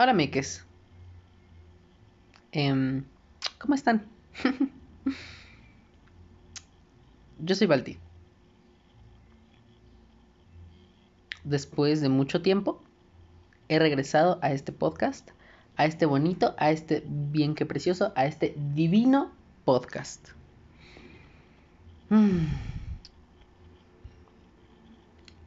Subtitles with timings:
[0.00, 0.64] Hola, meques.
[2.52, 3.02] Em,
[3.58, 4.06] ¿Cómo están?
[7.40, 7.98] Yo soy Balti.
[11.42, 12.80] Después de mucho tiempo,
[13.66, 15.30] he regresado a este podcast,
[15.76, 19.32] a este bonito, a este bien que precioso, a este divino
[19.64, 20.28] podcast.
[22.10, 22.46] Mm.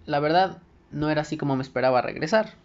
[0.06, 0.62] La verdad,
[0.92, 2.61] no era así como me esperaba regresar.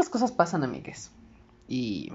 [0.00, 1.10] Las cosas pasan, amigues.
[1.68, 2.10] Y...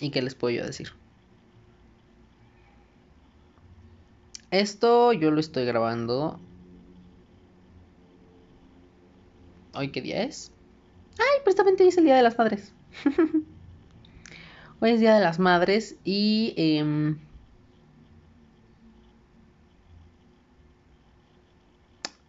[0.00, 0.92] ¿Y qué les puedo yo decir?
[4.50, 6.40] Esto yo lo estoy grabando.
[9.74, 10.50] ¿Hoy qué día es?
[11.16, 12.72] Ay, precisamente hoy es el Día de las Madres.
[14.80, 16.54] hoy es Día de las Madres y...
[16.56, 17.20] Em,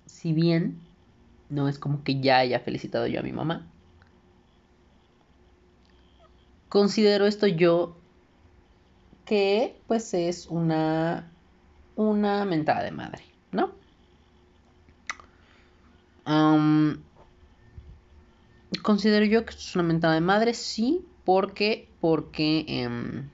[0.06, 0.88] si bien
[1.50, 3.68] no es como que ya haya felicitado yo a mi mamá.
[6.70, 7.98] Considero esto yo
[9.26, 11.32] que pues es una
[11.96, 13.78] una mentada de madre, ¿no?
[18.84, 23.30] considero yo que es una mentada de madre, sí, porque, porque, em,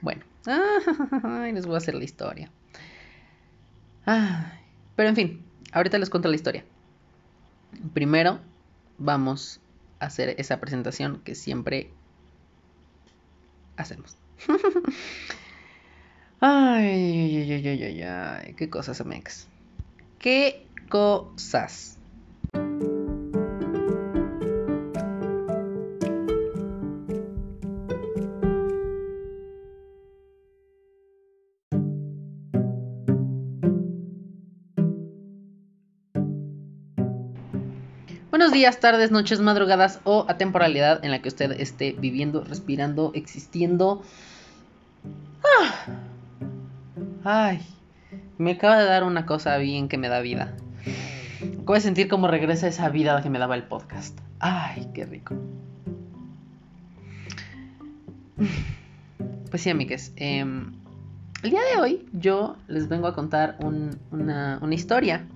[0.00, 0.22] bueno,
[1.52, 2.50] les voy a hacer la historia.
[4.96, 6.64] pero en fin, ahorita les cuento la historia.
[7.92, 8.38] Primero
[8.96, 9.60] vamos
[10.00, 11.90] a hacer esa presentación que siempre
[13.76, 14.16] hacemos.
[16.40, 19.48] ay, ay, ay, ay, ay, qué cosas, Amex.
[20.18, 21.98] Qué cosas.
[38.54, 44.02] Días, tardes, noches, madrugadas o atemporalidad en la que usted esté viviendo, respirando, existiendo.
[45.44, 45.86] Ah.
[47.24, 47.66] Ay,
[48.38, 50.54] me acaba de dar una cosa bien que me da vida.
[51.54, 54.16] Acabo de sentir cómo regresa esa vida que me daba el podcast.
[54.38, 55.34] Ay, qué rico.
[59.50, 60.12] Pues sí, amigues.
[60.14, 60.74] Em,
[61.42, 65.26] el día de hoy yo les vengo a contar una, una historia.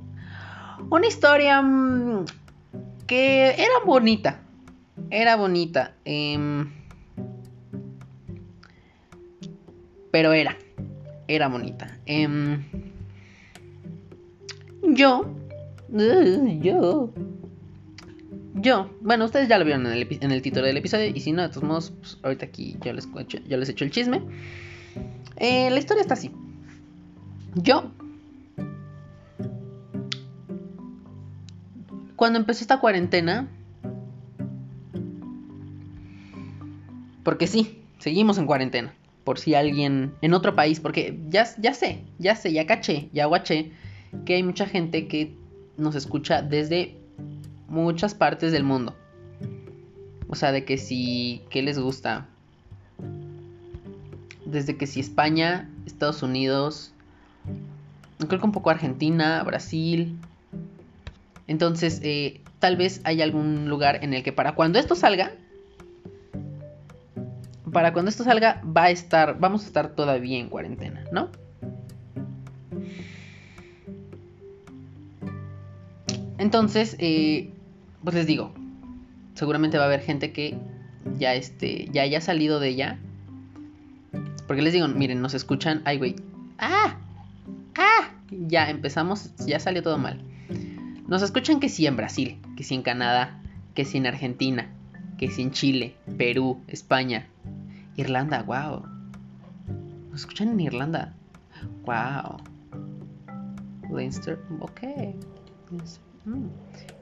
[0.90, 2.24] Una historia mm,
[3.08, 4.40] que era bonita.
[5.10, 5.96] Era bonita.
[6.04, 6.70] Em,
[10.12, 10.56] pero era.
[11.26, 11.98] Era bonita.
[12.06, 12.62] Em,
[14.82, 15.34] yo.
[15.88, 17.12] yo.
[18.54, 18.90] Yo.
[19.00, 21.10] Bueno, ustedes ya lo vieron en el, en el, título del episodio.
[21.12, 23.08] Y si no, de todos modos, pues, ahorita aquí yo les,
[23.48, 24.22] yo les echo el chisme.
[25.36, 26.30] Eh, la historia está así.
[27.54, 27.90] Yo
[32.18, 33.46] cuando empezó esta cuarentena,
[37.22, 38.92] porque sí, seguimos en cuarentena,
[39.22, 43.70] por si alguien en otro país, porque ya, sé, ya sé, ya caché, ya guaché,
[44.24, 45.36] que hay mucha gente que
[45.76, 46.96] nos escucha desde
[47.68, 48.96] muchas partes del mundo.
[50.26, 52.26] O sea, de que si, ¿qué les gusta?
[54.44, 56.92] Desde que si España, Estados Unidos,
[58.26, 60.18] creo que un poco Argentina, Brasil,
[61.48, 65.32] entonces, eh, tal vez hay algún lugar en el que para cuando esto salga,
[67.72, 71.30] para cuando esto salga, va a estar, vamos a estar todavía en cuarentena, ¿no?
[76.36, 77.50] Entonces, eh,
[78.04, 78.52] pues les digo,
[79.34, 80.56] seguramente va a haber gente que
[81.18, 82.98] ya, este, ya haya salido de ella.
[84.46, 86.16] Porque les digo, miren, nos escuchan, ay, güey,
[86.58, 86.96] ah,
[87.76, 90.27] ah, ya empezamos, ya salió todo mal.
[91.08, 93.40] Nos escuchan que sí en Brasil, que sí en Canadá,
[93.74, 94.68] que sí en Argentina,
[95.16, 97.28] que sí en Chile, Perú, España,
[97.96, 98.84] Irlanda, wow.
[100.10, 101.14] Nos escuchan en Irlanda,
[101.86, 102.36] wow.
[103.90, 104.80] Leinster, ok.
[106.26, 106.46] Mm.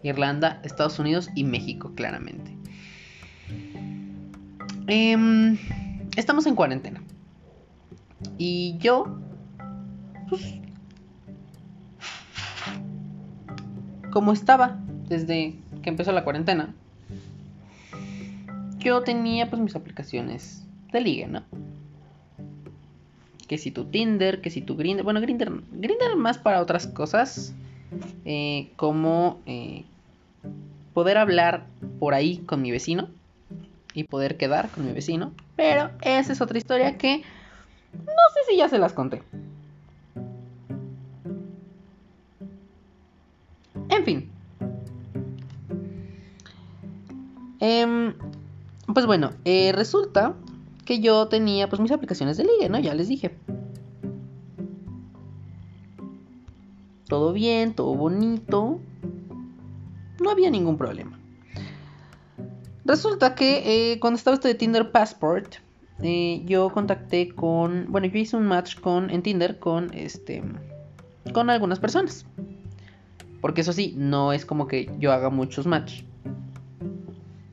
[0.05, 2.57] Irlanda, Estados Unidos y México, claramente.
[4.87, 5.59] Em,
[6.17, 7.03] estamos en cuarentena.
[8.39, 9.19] Y yo,
[10.29, 10.61] pues,
[14.17, 14.79] como estaba
[15.11, 16.75] desde que empezó la cuarentena,
[18.79, 21.43] yo tenía pues mis aplicaciones de ligue, ¿no?
[23.47, 27.53] Que si tu Tinder, que si tu Grindr, bueno, Grindr, Grindr más para otras cosas,
[28.25, 29.85] eh, como eh,
[30.95, 31.67] poder hablar
[31.99, 33.11] por ahí con mi vecino
[33.93, 37.19] y poder quedar con mi vecino, pero esa es otra historia que
[37.93, 39.21] no sé si ya se las conté.
[44.05, 44.31] Fin.
[47.61, 48.15] Em,
[48.93, 50.35] pues bueno, eh, resulta
[50.85, 52.79] que yo tenía pues mis aplicaciones de ligue, ¿no?
[52.79, 53.37] Ya les dije.
[57.09, 58.81] Todo bien, todo bonito.
[60.21, 61.19] No había ningún problema.
[62.85, 65.57] Resulta que eh, cuando estaba esto de Tinder Passport,
[66.03, 70.43] eh, yo contacté con, bueno, yo hice un match con en Tinder con este,
[71.33, 72.27] con algunas personas.
[73.47, 76.03] Porque eso sí, no es como que yo haga muchos match.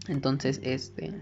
[0.07, 1.21] Entonces, este,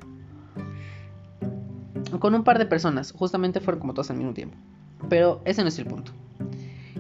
[2.20, 4.56] con un par de personas, justamente fueron como todas al mismo tiempo.
[5.10, 6.14] Pero ese no es el punto.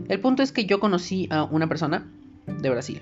[0.09, 2.11] El punto es que yo conocí a una persona
[2.45, 3.01] de Brasil.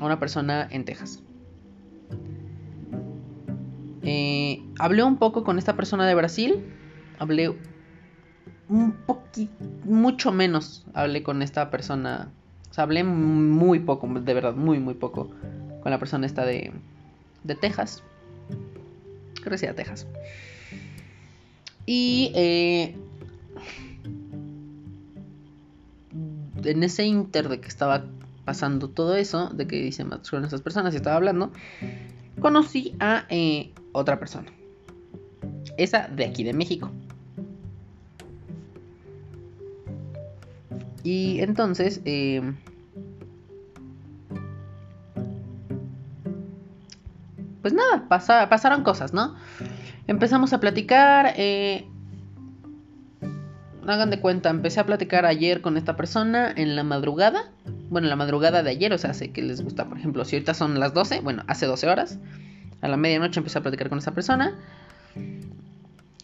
[0.00, 1.22] A una persona en Texas.
[4.02, 6.64] Eh, hablé un poco con esta persona de Brasil.
[7.20, 7.56] Hablé
[8.68, 9.52] un poquito,
[9.84, 12.32] mucho menos hablé con esta persona.
[12.70, 15.30] O sea, hablé muy poco, de verdad, muy, muy poco
[15.82, 16.72] con la persona esta de,
[17.44, 18.02] de Texas.
[19.42, 20.06] Creo que Texas.
[21.86, 22.94] Y eh,
[26.64, 28.04] en ese inter de que estaba
[28.44, 31.50] pasando todo eso, de que hice match con esas personas y estaba hablando,
[32.40, 34.48] conocí a eh, otra persona.
[35.76, 36.90] Esa de aquí de México.
[41.02, 42.42] Y entonces, eh,
[47.62, 49.34] pues nada, pasaron cosas, ¿no?
[50.06, 51.34] Empezamos a platicar.
[51.36, 51.86] Eh,
[53.86, 57.50] hagan de cuenta, empecé a platicar ayer con esta persona en la madrugada.
[57.88, 60.36] Bueno, en la madrugada de ayer, o sea, sé que les gusta, por ejemplo, si
[60.36, 62.18] ahorita son las 12, bueno, hace 12 horas.
[62.82, 64.56] A la medianoche empecé a platicar con esa persona.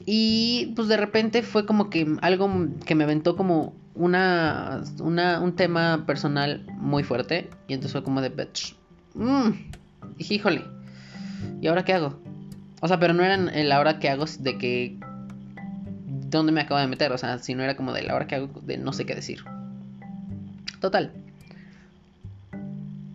[0.06, 2.48] Y pues de repente fue como que algo
[2.86, 7.50] que me aventó como una, un tema personal muy fuerte.
[7.66, 8.76] Y entonces fue como de, bitch.
[9.14, 9.50] Mmm,
[10.18, 10.62] híjole,
[11.60, 12.20] ¿y ahora qué hago?
[12.80, 14.96] O sea, pero no era la hora que hago de que...
[16.28, 17.12] ¿Dónde me acabo de meter?
[17.12, 19.14] O sea, si no era como de la hora que hago de no sé qué
[19.14, 19.44] decir.
[20.80, 21.12] Total.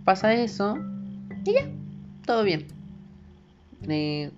[0.04, 0.78] Pasa eso.
[1.46, 1.70] Y ya.
[2.26, 2.68] Todo bien.
[3.88, 4.32] Eh,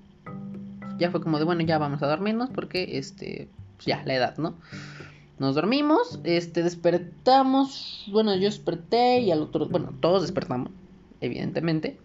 [1.04, 4.38] ya fue como de, bueno, ya vamos a dormirnos porque, este, pues ya, la edad,
[4.38, 4.56] ¿no?
[5.38, 10.72] Nos dormimos, este, despertamos, bueno, yo desperté y al otro, bueno, todos despertamos,
[11.20, 12.00] evidentemente.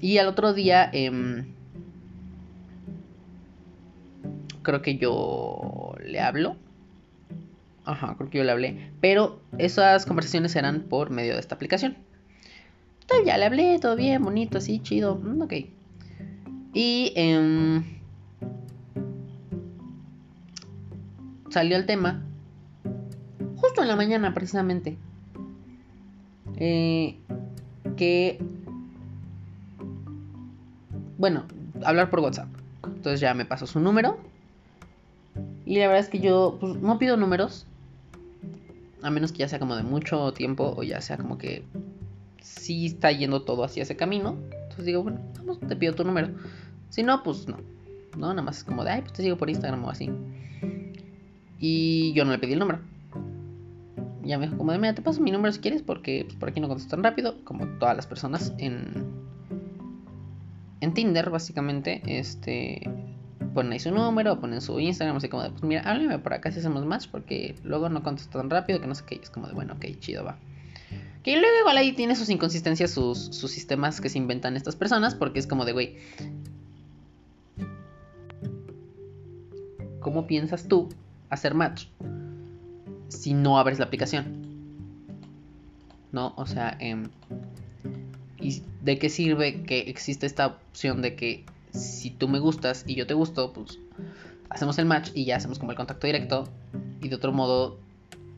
[0.00, 1.46] Y al otro día, em,
[4.62, 6.54] creo que yo le hablo.
[7.84, 8.92] Ajá, creo que yo le hablé.
[9.00, 11.96] Pero esas conversaciones eran por medio de esta aplicación.
[13.00, 15.16] Entonces ya le hablé, todo bien, bonito, así, chido.
[15.16, 15.52] Mm, ok.
[16.74, 17.95] Y em,
[21.56, 22.22] salió el tema
[23.56, 24.98] justo en la mañana, precisamente.
[26.58, 27.16] Eh,
[27.96, 28.38] que
[31.16, 31.44] bueno,
[31.82, 32.48] hablar por WhatsApp.
[32.84, 34.18] Entonces ya me pasó su número.
[35.64, 37.64] Y la verdad es que yo pues, no pido números.
[39.00, 41.64] A menos que ya sea como de mucho tiempo o ya sea como que
[42.42, 44.36] sí está yendo todo hacia ese camino.
[44.52, 46.28] Entonces digo, bueno, vamos, te pido tu número.
[46.90, 47.56] Si no, pues no.
[48.14, 50.10] No, nada más es como de, ay, pues te sigo por Instagram o así.
[51.58, 52.80] Y yo no le pedí el número.
[54.22, 56.48] Ya me dijo como de, mira, te paso mi número si quieres porque pues, por
[56.48, 59.06] aquí no contesto tan rápido como todas las personas en,
[60.80, 62.90] en Tinder, básicamente, este,
[63.54, 66.50] ponen ahí su número, ponen su Instagram, así como de, pues mira, háblame por acá
[66.50, 69.46] si hacemos más, porque luego no contesto tan rápido que no sé qué, es como
[69.46, 70.36] de, bueno, ok, chido, va.
[71.22, 75.14] Que luego igual ahí tiene sus inconsistencias, sus, sus sistemas que se inventan estas personas,
[75.14, 75.96] porque es como de, güey,
[80.00, 80.88] ¿cómo piensas tú
[81.30, 81.86] hacer match
[83.08, 84.46] si no abres la aplicación?
[86.12, 86.34] ¿No?
[86.36, 87.08] O sea, eh,
[88.40, 92.94] ¿Y de qué sirve que existe esta opción de que si tú me gustas y
[92.94, 93.78] yo te gusto, pues
[94.50, 96.48] hacemos el match y ya hacemos como el contacto directo?
[97.02, 97.78] Y de otro modo,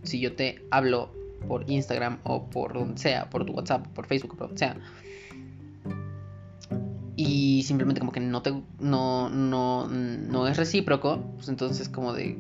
[0.05, 1.11] si yo te hablo
[1.47, 4.77] por Instagram o por donde sea, por tu WhatsApp, por Facebook, por donde sea,
[7.17, 12.39] y simplemente como que no te no no no es recíproco, pues entonces como de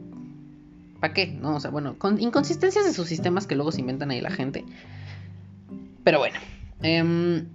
[1.00, 1.26] ¿para qué?
[1.26, 4.30] No, o sea, bueno, con inconsistencias de sus sistemas que luego se inventan ahí la
[4.30, 4.64] gente.
[6.04, 6.38] Pero bueno,
[6.82, 7.46] Em,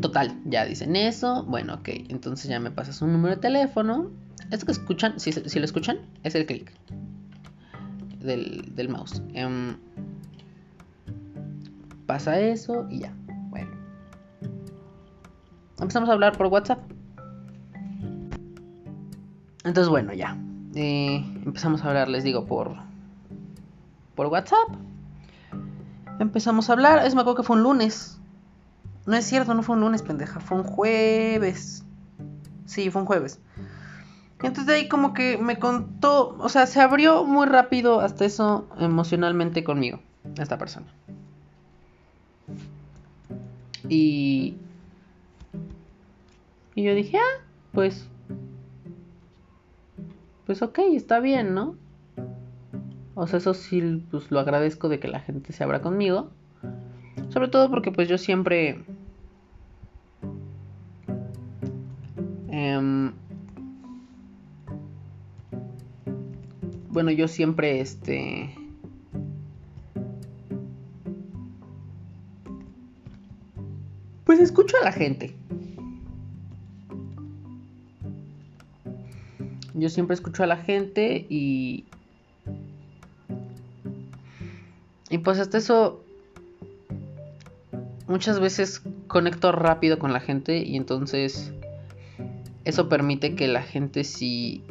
[0.00, 1.44] total, ya dicen eso.
[1.44, 1.88] Bueno, ok.
[2.08, 4.10] Entonces ya me pasas un número de teléfono.
[4.50, 6.72] Esto que escuchan, si, lo escuchan, es el clic
[8.18, 9.22] del, mouse.
[9.34, 9.76] Em,
[12.06, 13.14] pasa eso y ya.
[13.50, 13.70] Bueno.
[15.78, 16.80] Empezamos a hablar por WhatsApp.
[19.62, 20.36] Entonces, bueno, ya.
[20.74, 22.76] Eh, empezamos a hablar, les digo, por,
[24.14, 24.68] por WhatsApp.
[26.18, 27.04] empezamos a hablar.
[27.06, 28.20] Es me acuerdo que fue un lunes.
[29.06, 30.40] No es cierto, no fue un lunes, pendeja.
[30.40, 31.84] Fue un jueves.
[32.66, 33.40] Sí, fue un jueves.
[34.42, 38.66] Entonces de ahí como que me contó, o sea, se abrió muy rápido hasta eso
[38.78, 40.00] emocionalmente conmigo,
[40.38, 40.86] esta persona.
[43.88, 44.56] Y...
[46.74, 48.06] Y yo dije, ah, pues...
[50.50, 51.76] Pues ok, está bien, ¿no?
[53.14, 56.32] O sea, eso sí, pues lo agradezco de que la gente se abra conmigo.
[57.28, 58.82] Sobre todo porque pues yo siempre...
[62.48, 63.12] Eh,
[66.88, 68.52] bueno, yo siempre, este...
[74.24, 75.39] Pues escucho a la gente.
[79.80, 81.86] Yo siempre escucho a la gente y...
[85.08, 86.04] Y pues hasta eso...
[88.06, 91.52] Muchas veces conecto rápido con la gente y entonces...
[92.66, 94.62] Eso permite que la gente si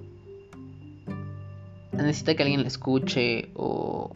[1.93, 4.11] necesita que alguien le escuche o,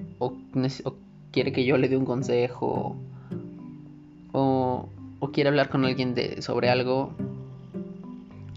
[1.32, 2.96] quiere que yo le dé un consejo
[4.32, 4.90] o,
[5.34, 7.14] quiere hablar con alguien de, sobre algo,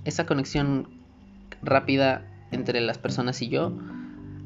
[0.05, 0.96] esa conexión
[1.67, 3.73] rápida entre las personas y yo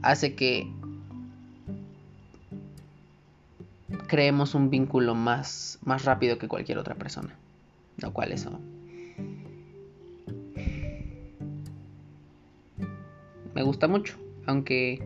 [0.03, 0.73] hace que
[4.07, 7.37] creemos un vínculo más, más rápido que cualquier otra persona.
[7.99, 8.59] Lo cual eso
[13.55, 15.01] me gusta mucho aunque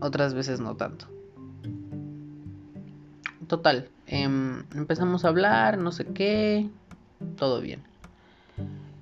[0.00, 1.06] otras veces no tanto.
[3.46, 6.68] Total, em, empezamos a hablar, no sé qué,
[7.36, 7.85] todo bien.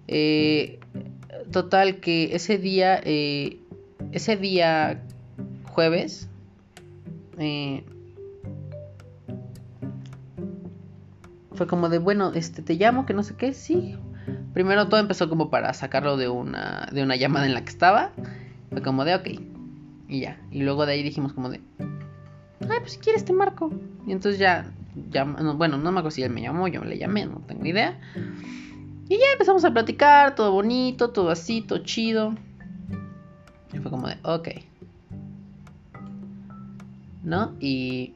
[0.08, 0.80] Eh,
[1.50, 3.58] total que ese día, eh,
[4.12, 5.02] ese día
[5.64, 6.28] jueves,
[7.38, 7.84] eh,
[11.52, 13.96] fue como de, bueno, este, te llamo, que no sé qué, sí,
[14.54, 18.12] Primero todo empezó como para sacarlo de una, de una llamada en la que estaba.
[18.70, 19.28] Fue como de, ok.
[20.08, 20.40] Y ya.
[20.52, 21.60] Y luego de ahí dijimos como de,
[22.60, 23.72] ay, pues si quieres te marco.
[24.06, 24.72] Y entonces ya,
[25.56, 27.98] bueno, no me acuerdo si él me llamó, yo le llamé, no tengo idea.
[29.08, 32.34] Y ya empezamos a platicar, todo bonito, todo así, todo chido.
[33.72, 34.48] Y fue como de, ok.
[37.22, 37.54] ¿No?
[37.60, 38.14] Y...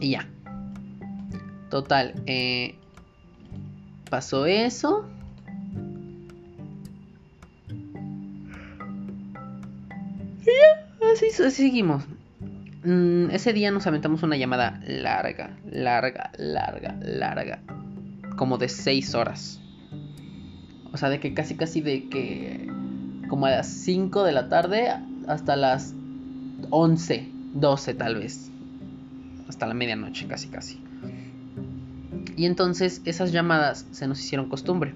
[0.00, 0.28] Y ya.
[1.70, 2.14] Total.
[2.26, 2.76] Eh,
[4.08, 5.06] pasó eso.
[10.42, 12.04] Y ya, así, seguimos.
[12.84, 17.60] Mm, ese día nos aventamos una llamada larga, larga, larga, larga.
[18.36, 19.60] Como de 6 horas.
[20.92, 22.70] O sea, de que casi, casi de que...
[23.28, 24.88] Como a las 5 de la tarde
[25.26, 25.94] hasta las
[26.70, 28.50] 11, 12 tal vez.
[29.48, 30.80] Hasta la medianoche, casi, casi.
[32.36, 34.94] Y entonces esas llamadas se nos hicieron costumbre.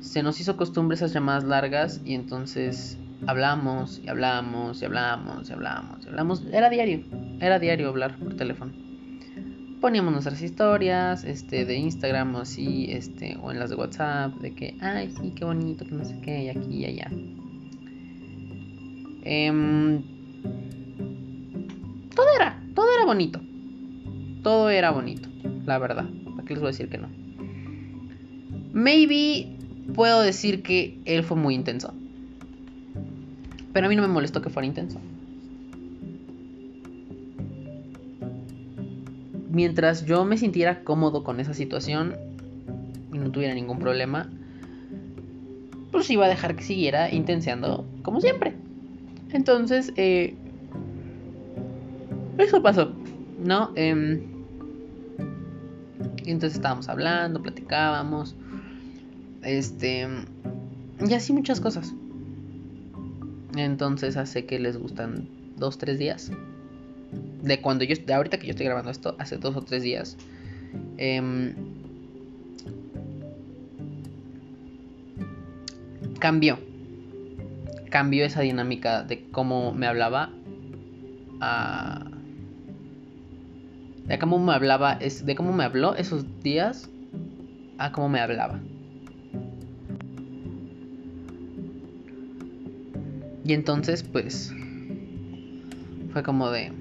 [0.00, 5.52] Se nos hizo costumbre esas llamadas largas y entonces hablamos y hablamos y hablamos y
[5.52, 6.42] hablamos y hablamos.
[6.52, 7.04] Era diario,
[7.40, 8.72] era diario hablar por teléfono.
[9.82, 14.54] Poníamos nuestras historias, este, de Instagram o así, este, o en las de WhatsApp, de
[14.54, 17.10] que, ay, sí, qué bonito, que no sé qué, y aquí y allá.
[19.24, 20.02] Em,
[22.14, 23.40] todo era, todo era bonito
[24.42, 25.28] todo era bonito,
[25.64, 26.04] la verdad.
[26.36, 27.08] ¿Para qué les voy a decir que no?
[28.72, 29.56] Maybe
[29.94, 31.94] puedo decir que él fue muy intenso.
[33.72, 35.00] Pero a mí no me molestó que fuera intenso.
[39.52, 42.16] Mientras yo me sintiera cómodo con esa situación
[43.12, 44.30] y no tuviera ningún problema,
[45.90, 48.54] pues iba a dejar que siguiera intenseando como siempre.
[49.30, 50.34] Entonces, eh,
[52.38, 52.92] eso pasó,
[53.44, 53.72] ¿no?
[53.76, 54.22] Eh,
[56.24, 58.34] entonces estábamos hablando, platicábamos.
[59.42, 60.08] Este.
[61.06, 61.92] Y así muchas cosas.
[63.54, 65.28] Entonces hace que les gustan
[65.58, 66.32] dos, tres días.
[67.42, 67.94] De cuando yo.
[68.14, 70.16] Ahorita que yo estoy grabando esto, hace dos o tres días.
[70.96, 71.54] Em,
[76.18, 76.58] cambió.
[77.90, 80.30] Cambió esa dinámica de cómo me hablaba
[81.40, 82.06] a
[84.06, 86.90] de cómo me hablaba, es, de cómo me habló esos días
[87.78, 88.60] a cómo me hablaba.
[93.44, 94.54] Y entonces, pues,
[96.12, 96.72] fue como de...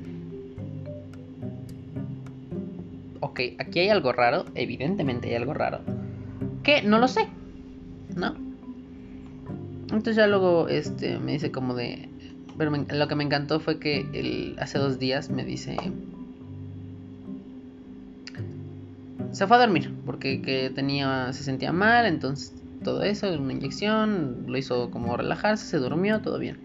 [3.59, 5.81] aquí hay algo raro, evidentemente hay algo raro.
[6.63, 7.27] Que no lo sé,
[8.15, 8.35] ¿no?
[9.83, 12.09] Entonces ya luego este, me dice como de...
[12.57, 15.77] Pero lo que me encantó fue que él, hace dos días me dice...
[19.31, 24.45] Se fue a dormir porque que tenía, se sentía mal, entonces todo eso, una inyección,
[24.47, 26.57] lo hizo como relajarse, se durmió, todo bien.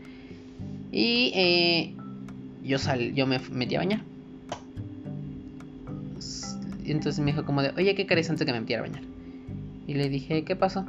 [0.90, 1.94] Y eh,
[2.64, 4.02] yo, sal, yo me metí a bañar.
[6.86, 8.86] Y entonces me dijo como de, oye, ¿qué querés antes de que me metiera a
[8.86, 9.02] bañar?
[9.88, 10.86] Y le dije, ¿qué pasó?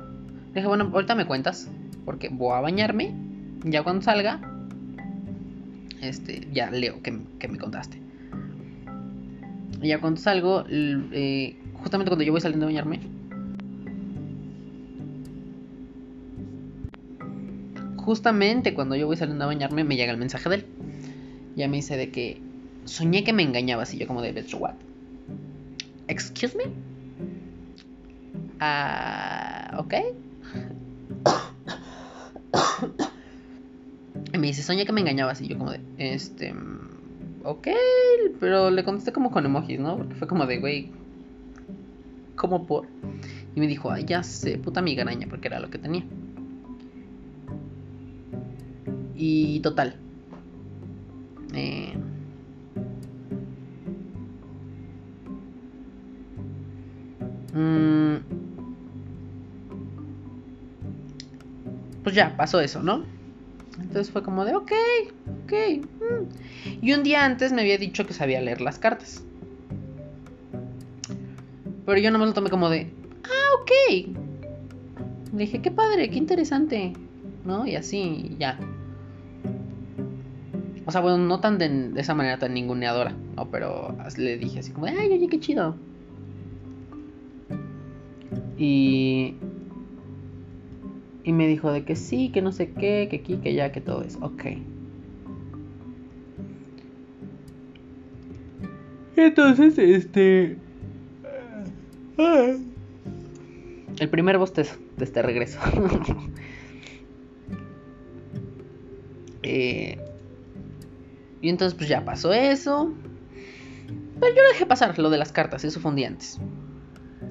[0.49, 1.71] Le dije, bueno, ahorita me cuentas,
[2.05, 3.15] porque voy a bañarme,
[3.63, 4.39] ya cuando salga,
[5.99, 7.97] este, ya leo que, me contaste.
[9.81, 12.99] Y ya cuando salgo, eh, justamente cuando yo voy saliendo a bañarme,
[17.97, 20.65] justamente cuando yo voy saliendo a bañarme me llega el mensaje de él.
[21.55, 22.39] Ya me dice de que
[22.85, 24.75] soñé que me engañabas y yo como de, what?
[26.07, 26.65] Excuse me?
[28.59, 29.93] Ah, ok.
[34.33, 36.53] y me dice, soñé que me engañabas y yo como de, este,
[37.43, 37.67] ok,
[38.39, 39.97] pero le contesté como con emojis, ¿no?
[39.97, 40.91] Porque fue como de, güey,
[42.35, 42.87] ¿cómo por?
[43.55, 46.05] Y me dijo, ya sé, puta mi garaña, porque era lo que tenía.
[49.15, 49.95] Y total.
[51.53, 51.93] Eh,
[62.03, 63.03] pues ya, pasó eso, ¿no?
[63.79, 64.71] Entonces fue como de, ok,
[65.43, 65.53] ok.
[65.83, 66.85] Mm".
[66.85, 69.23] Y un día antes me había dicho que sabía leer las cartas.
[71.85, 72.91] Pero yo no me lo tomé como de,
[73.23, 73.71] ah, ok.
[75.33, 76.93] Le dije, qué padre, qué interesante.
[77.45, 77.65] ¿No?
[77.65, 78.57] Y así, ya.
[80.85, 83.49] O sea, bueno, no tan de, esa manera tan ninguneadora, ¿no?
[83.51, 85.75] Pero le dije así como, ay, oye, qué chido.
[88.57, 89.35] Y...
[91.23, 93.81] Y me dijo de que sí, que no sé qué, que aquí, que ya, que
[93.81, 94.17] todo eso.
[94.21, 94.45] Ok.
[99.17, 100.57] Entonces, este...
[103.99, 105.59] El primer bostezo de este regreso.
[109.43, 109.97] eh,
[111.41, 112.93] y entonces pues ya pasó eso.
[114.19, 116.39] Pero yo lo dejé pasar, lo de las cartas, eso fue un día antes.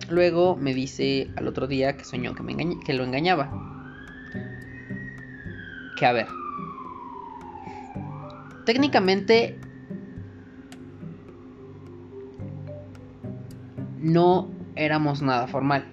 [0.09, 3.51] Luego me dice al otro día que soñó que, me que lo engañaba.
[5.97, 6.27] Que a ver.
[8.65, 9.59] Técnicamente
[13.99, 15.85] no éramos nada formal,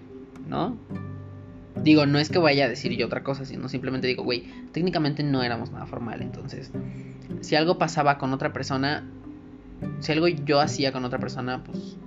[0.48, 0.78] ¿no?
[1.84, 5.24] Digo, no es que vaya a decir yo otra cosa, sino simplemente digo, güey, técnicamente
[5.24, 6.72] no éramos nada formal, entonces
[7.42, 9.04] si algo pasaba con otra persona,
[10.00, 11.98] si algo yo hacía con otra persona, pues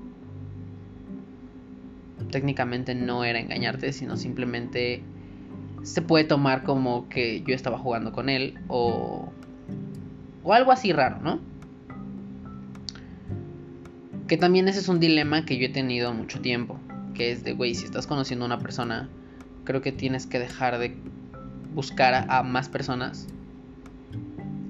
[2.37, 5.03] técnicamente no era engañarte, sino simplemente
[5.85, 9.33] se puede tomar como que yo estaba jugando con él o,
[10.45, 11.41] o algo así raro, ¿no?
[14.29, 16.79] Que también ese es un dilema que yo he tenido mucho tiempo,
[17.15, 19.09] que es de, güey, si estás conociendo a una persona,
[19.65, 20.95] creo que tienes que dejar de
[21.73, 23.29] buscar a más personas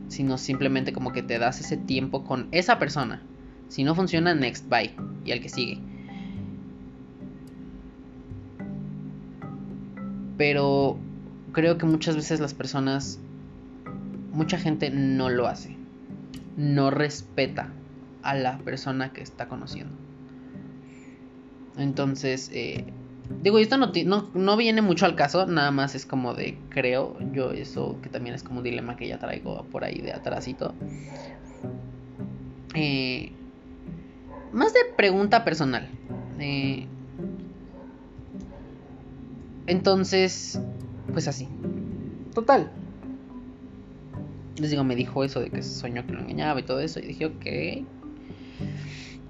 [0.06, 3.22] sino simplemente como que te das ese tiempo con esa persona.
[3.68, 4.94] Si no funciona, next, bye.
[5.24, 5.80] Y al que sigue.
[10.36, 10.98] Pero
[11.52, 13.18] creo que muchas veces las personas,
[14.32, 15.76] mucha gente no lo hace.
[16.56, 17.70] No respeta
[18.22, 19.94] a la persona que está conociendo.
[21.76, 22.84] Entonces, eh,
[23.42, 23.90] Digo, esto no,
[24.34, 28.34] no, viene mucho al caso, nada más es como de, creo yo, eso que también
[28.34, 30.74] es como un dilema que ya traigo por ahí de atrásito.
[32.74, 33.32] Eh,
[34.52, 35.88] más de pregunta personal.
[36.38, 36.86] Eh,
[39.66, 40.60] entonces,
[41.12, 41.48] pues así.
[42.34, 42.70] Total.
[44.58, 47.00] Les digo, me dijo eso de que soñó que lo engañaba y todo eso.
[47.00, 47.46] Y dije, ok.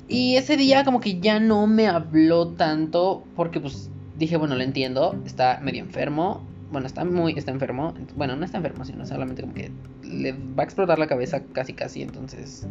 [0.09, 4.63] Y ese día como que ya no me habló tanto porque pues dije, bueno, lo
[4.63, 6.47] entiendo, está medio enfermo.
[6.71, 7.95] Bueno, está muy, está enfermo.
[8.17, 9.71] Bueno, no está enfermo, sino solamente como que
[10.05, 12.03] le va a explotar la cabeza casi casi.
[12.03, 12.67] Entonces,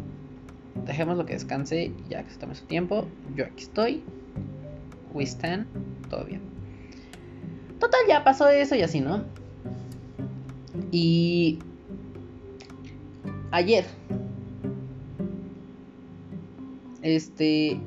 [0.86, 3.06] dejemos lo que descanse ya que se tome su tiempo.
[3.34, 4.02] Yo aquí estoy.
[5.12, 5.66] We stand.
[6.08, 6.55] Todo bien.
[7.78, 9.24] Total, ya pasó eso y así, ¿no?
[10.90, 11.58] Y
[13.50, 13.84] ayer
[17.06, 17.78] este,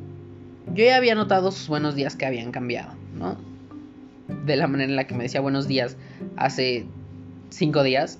[0.73, 3.37] yo ya había notado sus buenos días que habían cambiado, ¿no?
[4.45, 5.97] De la manera en la que me decía buenos días
[6.37, 6.85] hace
[7.49, 8.19] cinco días,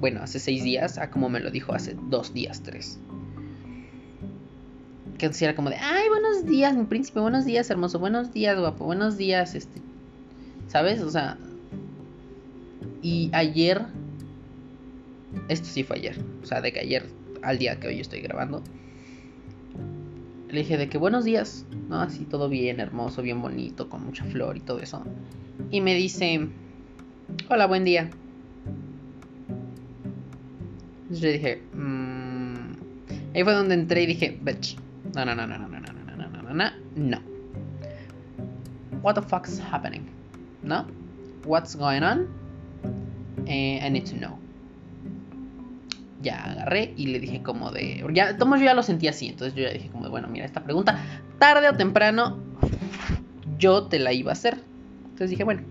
[0.00, 2.98] bueno, hace seis días, a como me lo dijo hace dos días, tres.
[5.18, 8.58] Que entonces era como de, ay, buenos días, mi príncipe, buenos días, hermoso, buenos días,
[8.58, 9.82] guapo, buenos días, este,
[10.74, 11.00] ¿sabes?
[11.02, 11.38] O sea,
[13.00, 13.86] y ayer
[15.48, 16.18] Esto sí fue ayer.
[16.42, 17.06] O sea, de que ayer
[17.42, 18.60] al día que hoy estoy grabando.
[20.48, 22.00] Le dije de que buenos días, ¿no?
[22.00, 25.04] Así todo bien, hermoso, bien bonito, con mucha flor y todo eso.
[25.70, 26.48] Y me dice,
[27.48, 28.10] hola, buen día.
[31.10, 32.72] Yo dije, mmm...
[33.32, 34.76] ahí fue donde entré y dije, bitch,
[35.14, 37.18] no, no, no, no, no, no, no, no, no, no, no, no.
[39.02, 40.23] What the fuck's happening?
[40.64, 40.86] ¿No?
[41.44, 42.26] What's going on?
[43.46, 44.38] Eh, I need to know.
[46.22, 48.02] Ya agarré y le dije como de...
[48.14, 50.46] Ya, tomo yo ya lo sentí así, entonces yo ya dije como de, bueno, mira,
[50.46, 50.98] esta pregunta,
[51.38, 52.38] tarde o temprano,
[53.58, 54.58] yo te la iba a hacer.
[55.04, 55.62] Entonces dije, bueno.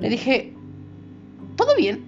[0.00, 0.52] Le dije,
[1.56, 2.04] ¿todo bien?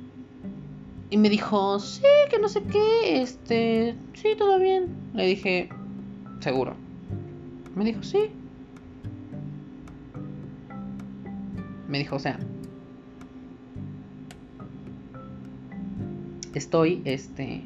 [1.10, 4.88] Y me dijo, sí, que no sé qué, este, sí, todo bien.
[5.14, 5.68] Le dije,
[6.40, 6.76] seguro.
[7.74, 8.30] Me dijo, sí.
[11.90, 12.38] Me dijo, o sea,
[16.54, 17.64] estoy, este,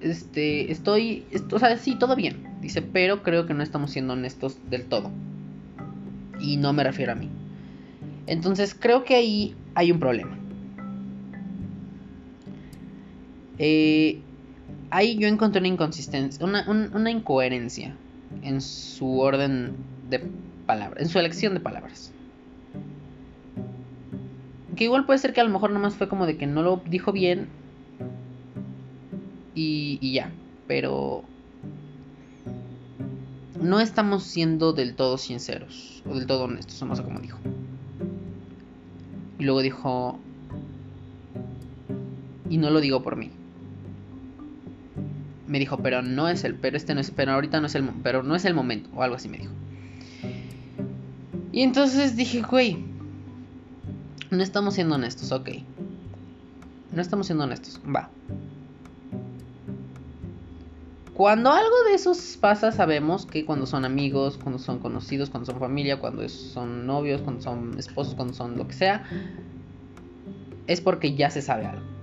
[0.00, 2.46] este, estoy, o sea, sí, todo bien.
[2.62, 5.10] Dice, pero creo que no estamos siendo honestos del todo.
[6.40, 7.28] Y no me refiero a mí.
[8.26, 10.38] Entonces creo que ahí hay un problema.
[13.58, 14.20] Eh,
[14.88, 17.94] ahí yo encontré una inconsistencia, una, una incoherencia
[18.42, 19.76] en su orden
[20.08, 20.22] de
[20.66, 22.12] palabras, en su elección de palabras.
[24.76, 26.82] Que igual puede ser que a lo mejor nomás fue como de que no lo
[26.86, 27.48] dijo bien
[29.54, 30.30] y, y ya,
[30.66, 31.24] pero
[33.60, 37.38] no estamos siendo del todo sinceros o del todo honestos, no sé cómo dijo.
[39.38, 40.18] Y luego dijo,
[42.48, 43.30] y no lo digo por mí.
[45.46, 47.88] Me dijo, pero no es el, pero este no es, pero ahorita no es el,
[48.02, 49.52] pero no es el momento o algo así me dijo.
[51.52, 52.84] Y entonces dije, güey,
[54.30, 55.50] no estamos siendo honestos, ok.
[56.92, 58.10] No estamos siendo honestos, va.
[61.14, 65.58] Cuando algo de esos pasa, sabemos que cuando son amigos, cuando son conocidos, cuando son
[65.58, 69.04] familia, cuando son novios, cuando son esposos, cuando son lo que sea,
[70.66, 71.95] es porque ya se sabe algo.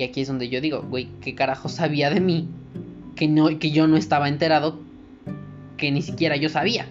[0.00, 2.48] Y aquí es donde yo digo, güey, ¿qué carajo sabía de mí?
[3.16, 4.80] Que, no, que yo no estaba enterado,
[5.76, 6.86] que ni siquiera yo sabía.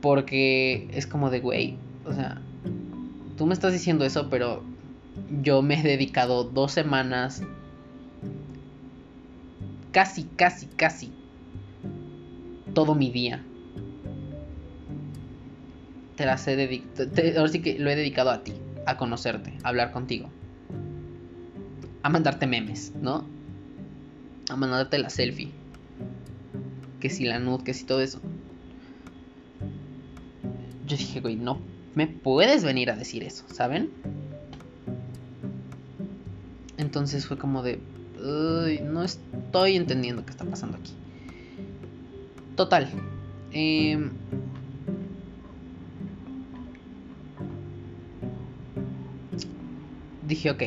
[0.00, 2.40] Porque es como de, güey, o sea,
[3.36, 4.62] tú me estás diciendo eso, pero
[5.42, 7.42] yo me he dedicado dos semanas,
[9.90, 11.10] casi, casi, casi,
[12.74, 13.42] todo mi día.
[16.14, 18.52] Te he dedicado, ahora sí que lo he dedicado a ti,
[18.86, 20.30] a conocerte, a hablar contigo,
[22.02, 23.24] a mandarte memes, ¿no?
[24.48, 25.50] A mandarte la selfie.
[27.00, 28.20] Que si la nude, que si todo eso.
[30.86, 33.90] Yo dije, güey, no me puedes venir a decir eso, ¿saben?
[36.78, 37.80] Entonces fue como de,
[38.84, 40.92] no estoy entendiendo qué está pasando aquí.
[42.56, 42.88] Total.
[43.52, 44.10] Em,
[50.26, 50.62] dije, ok.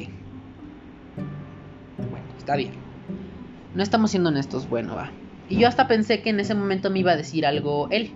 [2.45, 2.73] Está bien.
[3.73, 5.09] No estamos siendo honestos, bueno, va.
[5.49, 8.11] Y yo hasta pensé que en ese momento me iba a decir algo él.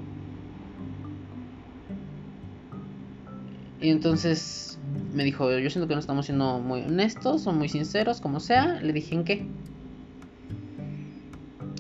[3.82, 4.78] Y entonces
[5.16, 8.80] me dijo, yo siento que no estamos siendo muy honestos o muy sinceros, como sea.
[8.84, 9.48] Le dije, ¿en qué?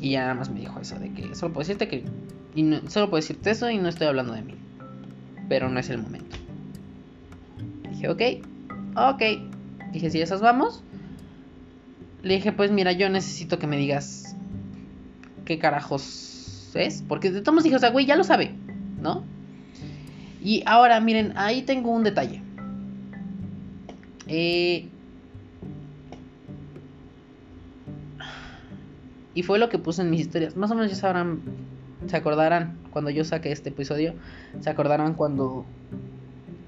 [0.01, 2.03] Y ya nada más me dijo eso, de que solo puedo decirte que...
[2.55, 4.55] Y solo puedo decirte eso y no estoy hablando de mí.
[5.47, 6.35] Pero no es el momento.
[7.91, 8.21] Dije, ok,
[8.95, 9.21] ok.
[9.91, 10.83] Dije, si esas vamos.
[12.21, 14.35] Le dije, pues mira, yo necesito que me digas
[15.45, 17.03] qué carajos es.
[17.07, 18.51] Porque de todos dije, o sea, güey, ya lo sabe,
[19.01, 19.23] ¿no?
[20.41, 22.41] Y ahora, miren, ahí tengo un detalle.
[24.27, 24.87] Eh,
[29.33, 30.55] y fue lo que puse en mis historias.
[30.55, 31.41] Más o menos ya sabrán,
[32.07, 34.13] se acordarán cuando yo saqué este episodio.
[34.59, 35.65] Se acordarán cuando,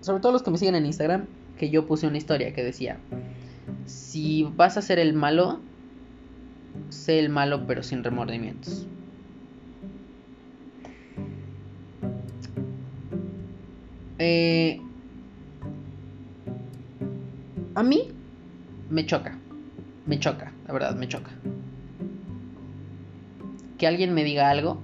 [0.01, 1.25] sobre todo los que me siguen en Instagram,
[1.57, 2.97] que yo puse una historia que decía,
[3.85, 5.59] si vas a ser el malo,
[6.89, 8.87] sé el malo pero sin remordimientos.
[14.19, 14.79] Eh,
[17.73, 18.09] a mí
[18.89, 19.37] me choca.
[20.05, 21.31] Me choca, la verdad, me choca.
[23.77, 24.79] Que alguien me diga algo.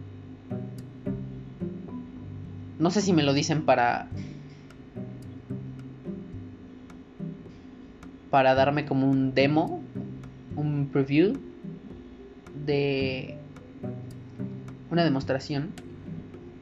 [2.80, 4.08] No sé si me lo dicen para...
[8.38, 9.82] Para darme como un demo,
[10.56, 11.40] un preview
[12.68, 13.36] de
[14.92, 15.72] una demostración.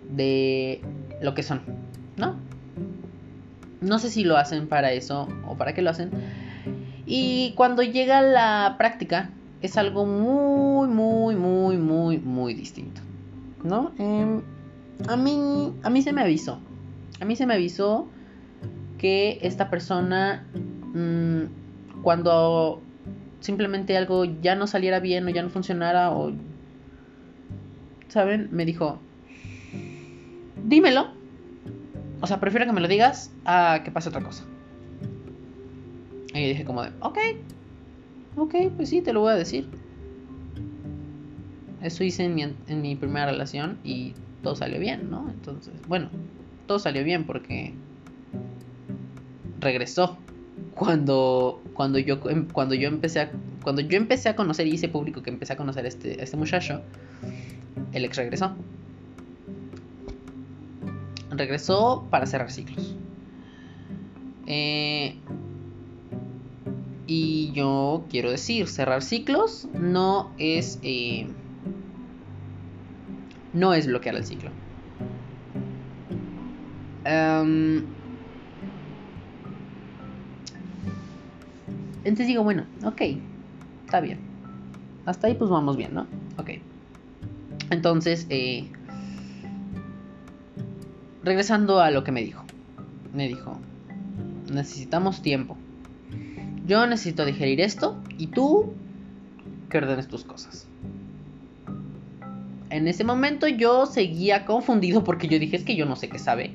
[0.09, 0.79] de
[1.21, 1.59] lo que son,
[2.15, 2.37] ¿no?
[3.81, 6.11] No sé si lo hacen para eso o para qué lo hacen.
[7.05, 13.01] Y cuando llega la práctica, es algo muy, muy, muy, muy, muy distinto.
[13.65, 13.91] ¿No?
[13.99, 14.43] Em,
[15.09, 16.57] a, mí, a mí se me avisó.
[17.19, 18.07] A mí se me avisó
[18.97, 20.45] que esta persona,
[20.93, 21.64] mm,
[22.05, 22.83] cuando
[23.39, 26.33] simplemente algo ya no saliera bien o ya no funcionara o...
[28.09, 28.47] ¿Saben?
[28.51, 28.99] Me dijo,
[30.63, 31.07] dímelo.
[32.21, 34.43] O sea, prefiero que me lo digas a que pase otra cosa.
[36.35, 37.17] Y dije como de, ok,
[38.37, 39.67] ok, pues sí, te lo voy a decir.
[41.81, 44.13] Eso hice en mi, en mi primera relación y
[44.43, 45.27] todo salió bien, ¿no?
[45.27, 46.09] Entonces, bueno,
[46.67, 47.73] todo salió bien porque
[49.59, 50.19] regresó
[50.73, 53.31] cuando cuando yo em, cuando yo empecé a
[53.63, 56.37] cuando yo empecé a conocer y hice público que empecé a conocer a este, este
[56.37, 56.81] muchacho
[57.93, 58.55] el ex regresó.
[61.31, 62.95] Regresó para cerrar ciclos.
[64.47, 65.15] Eh,
[67.07, 71.27] y yo quiero decir cerrar ciclos no es eh,
[73.53, 74.51] no es bloquear el ciclo.
[77.05, 77.83] Um,
[82.05, 83.01] Entonces digo, bueno, ok,
[83.85, 84.19] está bien.
[85.05, 86.07] Hasta ahí pues vamos bien, ¿no?
[86.37, 86.51] Ok.
[87.71, 88.67] Entonces, eh,
[91.23, 92.43] regresando a lo que me dijo.
[93.13, 93.59] Me dijo,
[94.51, 95.57] necesitamos tiempo.
[96.67, 98.73] Yo necesito digerir esto y tú
[99.69, 100.67] que ordenes tus cosas.
[102.69, 106.19] En ese momento yo seguía confundido porque yo dije, es que yo no sé qué
[106.19, 106.51] sabe.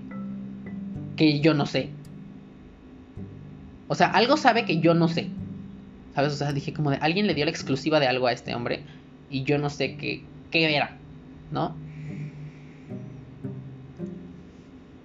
[1.16, 1.90] Que yo no sé.
[3.88, 5.28] O sea, algo sabe que yo no sé.
[6.14, 6.32] ¿Sabes?
[6.32, 8.82] O sea, dije como de alguien le dio la exclusiva de algo a este hombre
[9.30, 10.96] y yo no sé qué, qué era,
[11.50, 11.74] ¿no?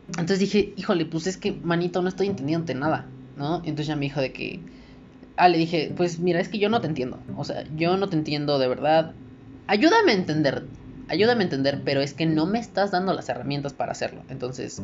[0.10, 3.06] Entonces dije, híjole, pues es que, manito, no estoy entendiendo nada,
[3.38, 3.58] ¿no?
[3.58, 4.60] Entonces ya me dijo de que...
[5.38, 7.20] Ah, le dije, pues mira, es que yo no te entiendo.
[7.36, 9.14] O sea, yo no te entiendo de verdad.
[9.68, 10.66] Ayúdame a entender.
[11.10, 14.24] Ayúdame a entender, pero es que no me estás dando las herramientas para hacerlo.
[14.30, 14.82] Entonces,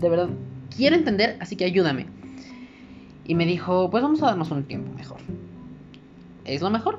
[0.00, 0.28] de verdad,
[0.76, 2.06] quiero entender, así que ayúdame.
[3.26, 5.18] Y me dijo, pues vamos a darnos un tiempo mejor.
[6.44, 6.98] ¿Es lo mejor?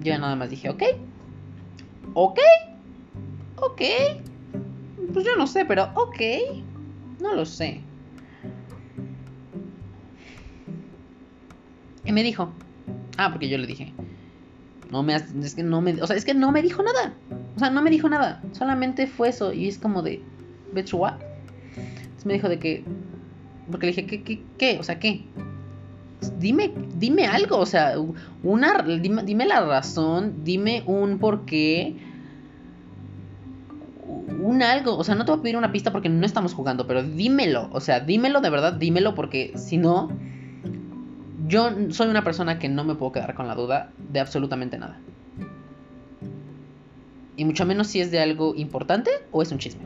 [0.00, 0.82] Yo nada más dije, ok.
[2.14, 2.38] Ok.
[3.56, 3.82] Ok.
[5.12, 6.20] Pues yo no sé, pero ok.
[7.20, 7.80] No lo sé.
[12.04, 12.50] Y me dijo,
[13.18, 13.92] ah, porque yo le dije,
[14.90, 17.14] no me, es que no me, o sea, es que no me dijo nada.
[17.54, 18.42] O sea, no me dijo nada.
[18.52, 19.52] Solamente fue eso.
[19.52, 20.22] Y es como de,
[20.72, 21.20] bitch, what?
[21.76, 22.84] Entonces me dijo de que,
[23.70, 24.78] porque le dije, ¿qué, qué, qué?
[24.78, 25.24] O sea, ¿qué?
[26.38, 27.94] Dime, dime algo, o sea,
[28.42, 31.96] una, dime, la razón, dime un por qué,
[34.40, 36.88] un algo, o sea, no te voy a pedir una pista porque no estamos jugando,
[36.88, 40.10] pero dímelo, o sea, dímelo de verdad, dímelo porque si no,
[41.46, 44.98] yo soy una persona que no me puedo quedar con la duda de absolutamente nada.
[47.36, 49.82] Y mucho menos si es de algo importante o es un chisme.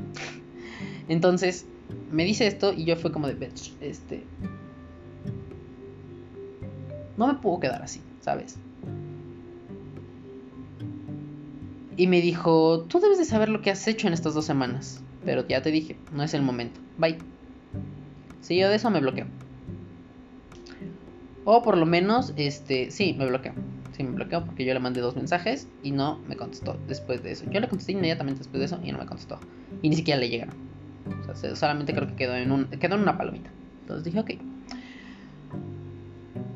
[1.09, 1.66] Entonces,
[2.11, 3.50] me dice esto y yo fue como de,
[3.81, 4.24] este...
[7.16, 8.57] No me puedo quedar así, ¿sabes?
[11.96, 15.02] Y me dijo, tú debes de saber lo que has hecho en estas dos semanas.
[15.24, 16.81] Pero ya te dije, no es el momento.
[16.98, 17.18] Bye.
[18.40, 19.26] Si yo de eso me bloqueo.
[21.44, 23.52] O por lo menos, este, sí, me bloqueo.
[23.96, 27.33] Sí, me bloqueo porque yo le mandé dos mensajes y no me contestó después de
[27.33, 27.44] eso.
[27.50, 29.38] Yo le contesté inmediatamente después de eso y no me contestó.
[29.83, 30.71] Y ni siquiera le llegaron.
[31.55, 33.51] Solamente creo que quedó en, un, quedó en una palomita.
[33.83, 34.31] Entonces dije, ok.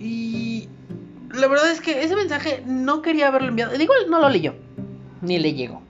[0.00, 0.68] Y
[1.32, 3.76] la verdad es que ese mensaje no quería haberlo enviado.
[3.76, 4.54] Digo, no lo leyó.
[5.22, 5.82] Ni le llegó.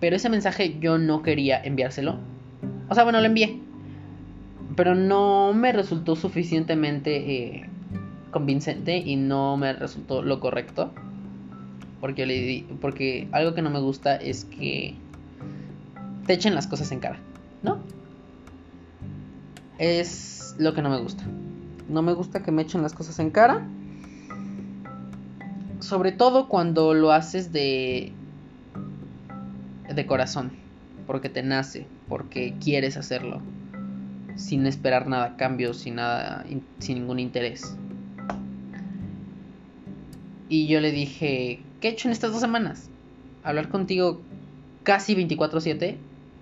[0.00, 2.18] Pero ese mensaje yo no quería enviárselo.
[2.88, 3.60] O sea, bueno, lo envié.
[4.76, 7.70] Pero no me resultó suficientemente eh,
[8.30, 10.92] convincente y no me resultó lo correcto.
[12.00, 14.94] Porque, le, porque algo que no me gusta es que
[16.26, 17.18] te echen las cosas en cara.
[17.66, 17.78] ¿No?
[19.78, 21.24] Es lo que no me gusta.
[21.88, 23.66] No me gusta que me echen las cosas en cara.
[25.80, 28.14] Sobre todo cuando lo haces de
[29.94, 30.52] de corazón,
[31.06, 33.40] porque te nace, porque quieres hacerlo,
[34.36, 36.44] sin esperar nada a cambio, sin nada,
[36.78, 37.76] sin ningún interés.
[40.48, 42.88] Y yo le dije, ¿qué he hecho en estas dos semanas?
[43.42, 44.20] Hablar contigo
[44.82, 45.96] casi 24/7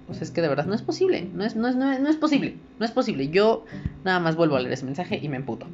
[0.06, 2.56] pues es que de verdad no es posible, no es, no es, no es, posible,
[2.78, 3.28] no es posible.
[3.28, 3.64] Yo
[4.04, 5.66] nada más vuelvo a leer ese mensaje y me emputo.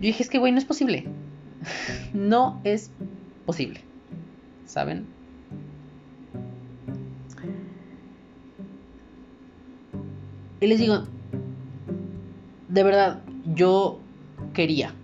[0.00, 1.04] Yo dije, es que, güey, no es posible.
[2.12, 2.90] no es
[3.46, 3.80] posible.
[4.66, 5.06] ¿Saben?
[10.60, 11.04] Y les digo,
[12.68, 13.22] de verdad,
[13.54, 14.00] yo
[14.54, 14.94] quería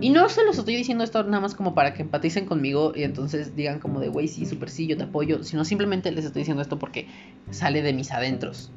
[0.00, 3.04] y no se los estoy diciendo esto nada más como para que empaticen conmigo y
[3.04, 6.40] entonces digan como de, güey, sí, súper sí, yo te apoyo, sino simplemente les estoy
[6.40, 7.06] diciendo esto porque
[7.50, 8.70] sale de mis adentros.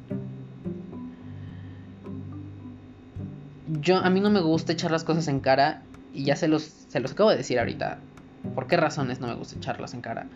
[3.80, 5.82] Yo, a mí no me gusta echar las cosas en cara
[6.14, 7.98] y ya se los, se los acabo de decir ahorita.
[8.54, 10.28] ¿Por qué razones no me gusta echarlas en cara?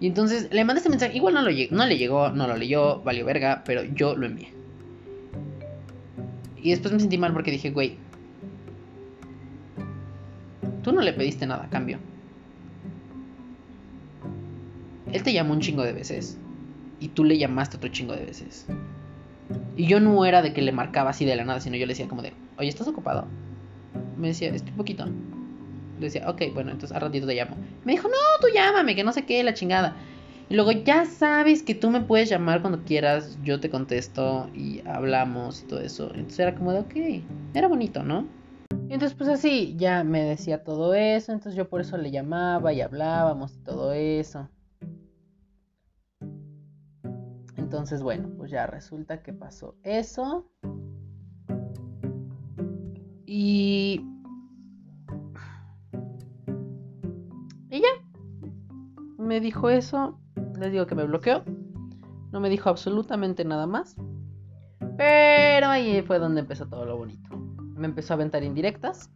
[0.00, 3.00] Y entonces le mandé este mensaje, igual no, lo, no le llegó, no lo leyó,
[3.02, 4.52] valió verga, pero yo lo envié.
[6.60, 7.96] Y después me sentí mal porque dije, güey,
[10.82, 11.98] tú no le pediste nada a cambio.
[15.12, 16.38] Él te llamó un chingo de veces
[17.00, 18.66] y tú le llamaste otro chingo de veces.
[19.76, 21.92] Y yo no era de que le marcaba así de la nada, sino yo le
[21.92, 23.26] decía como de, oye, ¿estás ocupado?
[24.16, 25.06] Me decía, estoy poquito.
[25.06, 27.56] Le decía, ok, bueno, entonces al ratito te llamo.
[27.84, 29.96] Me dijo, no, tú llámame, que no sé qué, la chingada.
[30.48, 34.82] Y luego ya sabes que tú me puedes llamar cuando quieras, yo te contesto y
[34.86, 36.10] hablamos y todo eso.
[36.14, 36.94] Entonces era como de, ok,
[37.54, 38.26] era bonito, ¿no?
[38.92, 42.74] Y entonces pues así, ya me decía todo eso, entonces yo por eso le llamaba
[42.74, 44.50] y hablábamos y todo eso.
[47.56, 50.46] Entonces bueno, pues ya resulta que pasó eso.
[53.24, 54.06] Y...
[57.70, 57.88] Y ya.
[59.16, 60.20] Me dijo eso
[60.60, 61.44] les digo que me bloqueó.
[62.30, 63.96] No me dijo absolutamente nada más.
[64.98, 67.21] Pero ahí fue donde empezó todo lo bonito.
[67.82, 69.10] Me empezó a aventar indirectas.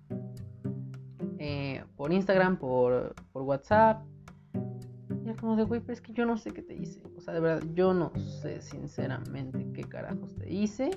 [1.38, 4.04] Eh, por Instagram, por, por WhatsApp.
[4.54, 7.00] Y era como de, güey, pero es que yo no sé qué te hice.
[7.16, 10.90] O sea, de verdad, yo no sé sinceramente qué carajos te hice.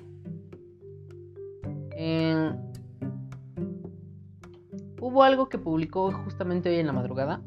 [5.00, 7.42] hubo algo que publicó justamente hoy en la madrugada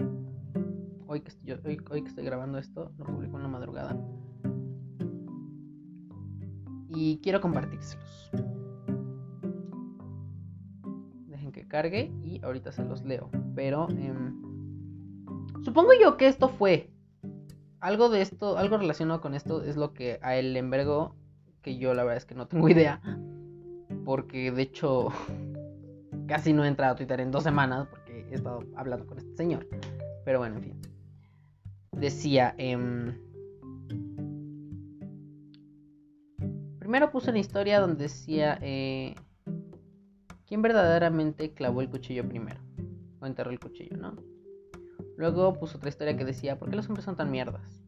[1.13, 3.97] hoy que, hoy, que estoy grabando esto, lo publico en la madrugada.
[6.89, 8.31] Y quiero compartírselos.
[11.73, 13.31] Cargue y ahorita se los leo.
[13.55, 14.39] Pero em,
[15.63, 16.91] supongo yo que esto fue.
[17.79, 21.15] Algo de esto, algo relacionado con esto es lo que a él le envergó.
[21.63, 23.01] Que yo la verdad es que no tengo idea.
[24.05, 25.07] Porque de hecho
[26.27, 29.35] casi no he entrado a Twitter en dos semanas porque he estado hablando con este
[29.35, 29.67] señor.
[30.23, 30.93] Pero bueno, en fin
[31.93, 32.53] decía...
[32.57, 33.17] Em,
[36.77, 38.59] primero puse una historia donde decía...
[38.61, 39.15] Eh,
[40.53, 42.59] ¿Quién verdaderamente clavó el cuchillo primero?
[43.19, 44.13] O enterró el cuchillo, ¿no?
[45.17, 47.81] Luego puso otra historia que decía, ¿por qué los hombres son tan mierdas?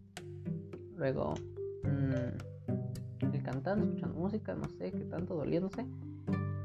[0.95, 1.35] Luego,
[1.83, 5.85] mmm, el cantando, escuchando música, no sé, qué tanto, doliéndose.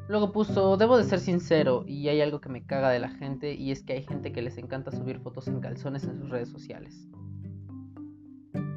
[0.09, 3.53] Luego puso, debo de ser sincero, y hay algo que me caga de la gente,
[3.53, 6.49] y es que hay gente que les encanta subir fotos en calzones en sus redes
[6.49, 7.11] sociales.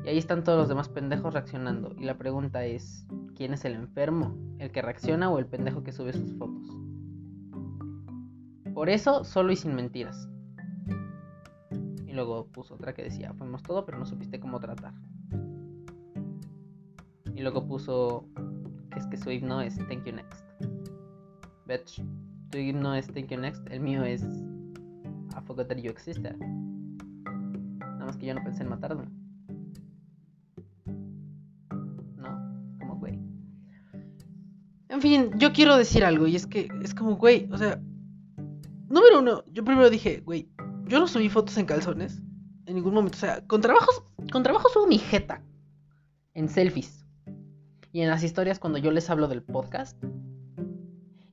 [0.04, 1.96] Y ahí están todos los demás pendejos reaccionando.
[1.98, 4.36] Y la pregunta es, ¿quién es el enfermo?
[4.60, 6.83] ¿El que reacciona o el pendejo que sube sus fotos?
[8.74, 10.28] Por eso, solo y sin mentiras.
[12.08, 14.94] Y luego puso otra que decía, fuimos todo, pero no supiste cómo tratar.
[17.36, 18.26] Y luego puso,
[18.96, 20.46] es que su himno es Thank You Next.
[21.68, 22.04] Bitch,
[22.52, 26.36] tu himno es Thank You Next, el mío es I forgot that you existed.
[26.38, 29.06] Nada más que yo no pensé en matarme.
[35.04, 37.80] fin, yo quiero decir algo y es que es como, güey, o sea,
[38.94, 40.50] número uno, yo primero dije, güey,
[40.86, 42.22] yo no subí fotos en calzones
[42.66, 45.42] en ningún momento, o sea, con trabajos, con trabajo subo mi jeta
[46.34, 47.06] en selfies
[47.92, 50.02] y en las historias cuando yo les hablo del podcast.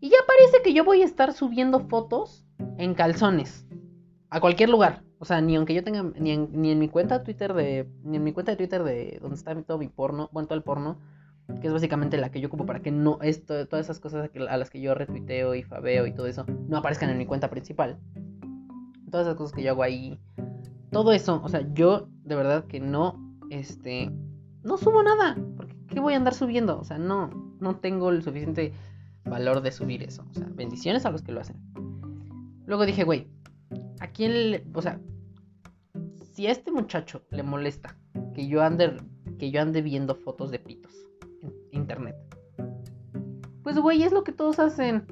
[0.01, 2.47] Y ya parece que yo voy a estar subiendo fotos
[2.79, 3.67] en calzones
[4.31, 5.05] a cualquier lugar.
[5.19, 7.87] O sea, ni aunque yo tenga, ni en, ni en mi cuenta de Twitter de,
[8.03, 10.65] ni en mi cuenta de Twitter de donde está todo mi porno, bueno, todo el
[10.65, 10.99] porno,
[11.61, 14.57] que es básicamente la que yo ocupo para que no esto, todas esas cosas a
[14.57, 17.99] las que yo retuiteo y fabeo y todo eso no aparezcan en mi cuenta principal.
[19.11, 20.19] Todas esas cosas que yo hago ahí,
[20.91, 24.11] todo eso, o sea, yo de verdad que no, este,
[24.63, 26.79] no subo nada, porque ¿qué voy a andar subiendo?
[26.79, 28.73] O sea, no, no tengo el suficiente
[29.25, 30.25] valor de subir eso.
[30.31, 31.57] O sea, bendiciones a los que lo hacen.
[32.67, 33.29] Luego dije, güey,
[34.01, 35.01] ¿a quién le, o sea,
[36.33, 37.97] si a este muchacho le molesta
[38.35, 38.97] que yo ande,
[39.39, 41.10] que yo ande viendo fotos de pitos?
[41.91, 42.17] Internet.
[43.63, 45.05] Pues, güey, es lo que todos hacen.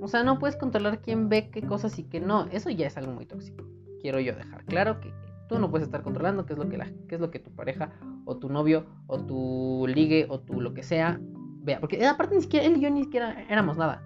[0.00, 2.46] O sea, no puedes controlar quién ve qué cosas y qué no.
[2.46, 3.64] Eso ya es algo muy tóxico.
[4.00, 5.12] Quiero yo dejar claro que
[5.48, 7.92] tú no puedes estar controlando qué es lo que, la, es lo que tu pareja
[8.24, 11.20] o tu novio o tu ligue o tu lo que sea
[11.62, 11.80] vea.
[11.80, 14.02] Porque aparte ni siquiera él y yo ni siquiera éramos nada.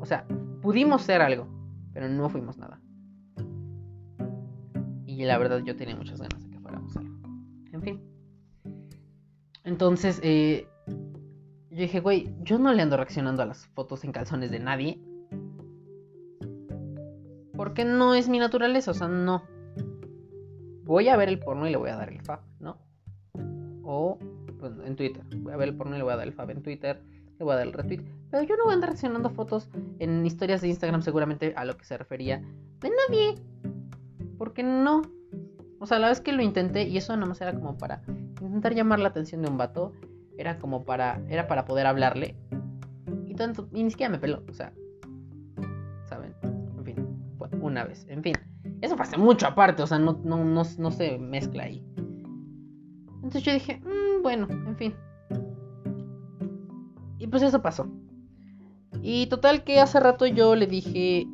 [0.00, 0.26] O sea,
[0.62, 1.46] pudimos ser algo,
[1.92, 2.80] pero no fuimos nada.
[5.06, 7.16] Y la verdad yo tenía muchas ganas de que fuéramos algo.
[7.72, 8.00] En fin.
[9.64, 10.66] Entonces, eh,
[11.78, 15.00] yo dije, güey, yo no le ando reaccionando a las fotos en calzones de nadie.
[17.54, 19.44] Porque no es mi naturaleza, o sea, no.
[20.82, 22.78] Voy a ver el porno y le voy a dar el fab, ¿no?
[23.84, 24.18] O
[24.58, 25.22] pues, en Twitter.
[25.36, 27.00] Voy a ver el porno y le voy a dar el fab en Twitter.
[27.38, 28.02] Le voy a dar el retweet.
[28.32, 29.68] Pero yo no voy a andar reaccionando fotos
[30.00, 32.42] en historias de Instagram seguramente a lo que se refería
[32.80, 33.36] de nadie.
[34.36, 35.02] Porque no.
[35.78, 38.02] O sea, la vez que lo intenté y eso nada más era como para
[38.40, 39.92] intentar llamar la atención de un vato
[40.38, 42.36] era como para, era para poder hablarle.
[43.26, 44.72] Y tanto, y ni siquiera me peló, o sea,
[46.04, 46.34] ¿saben?
[46.42, 46.96] En fin,
[47.60, 48.34] una vez, en fin.
[48.80, 51.84] Eso pasa mucho aparte, o sea, no, no, no, no se mezcla ahí.
[53.16, 54.94] Entonces yo dije, mmm, bueno, en fin.
[57.18, 57.90] Y pues eso pasó.
[59.02, 61.26] Y total que hace rato yo le dije,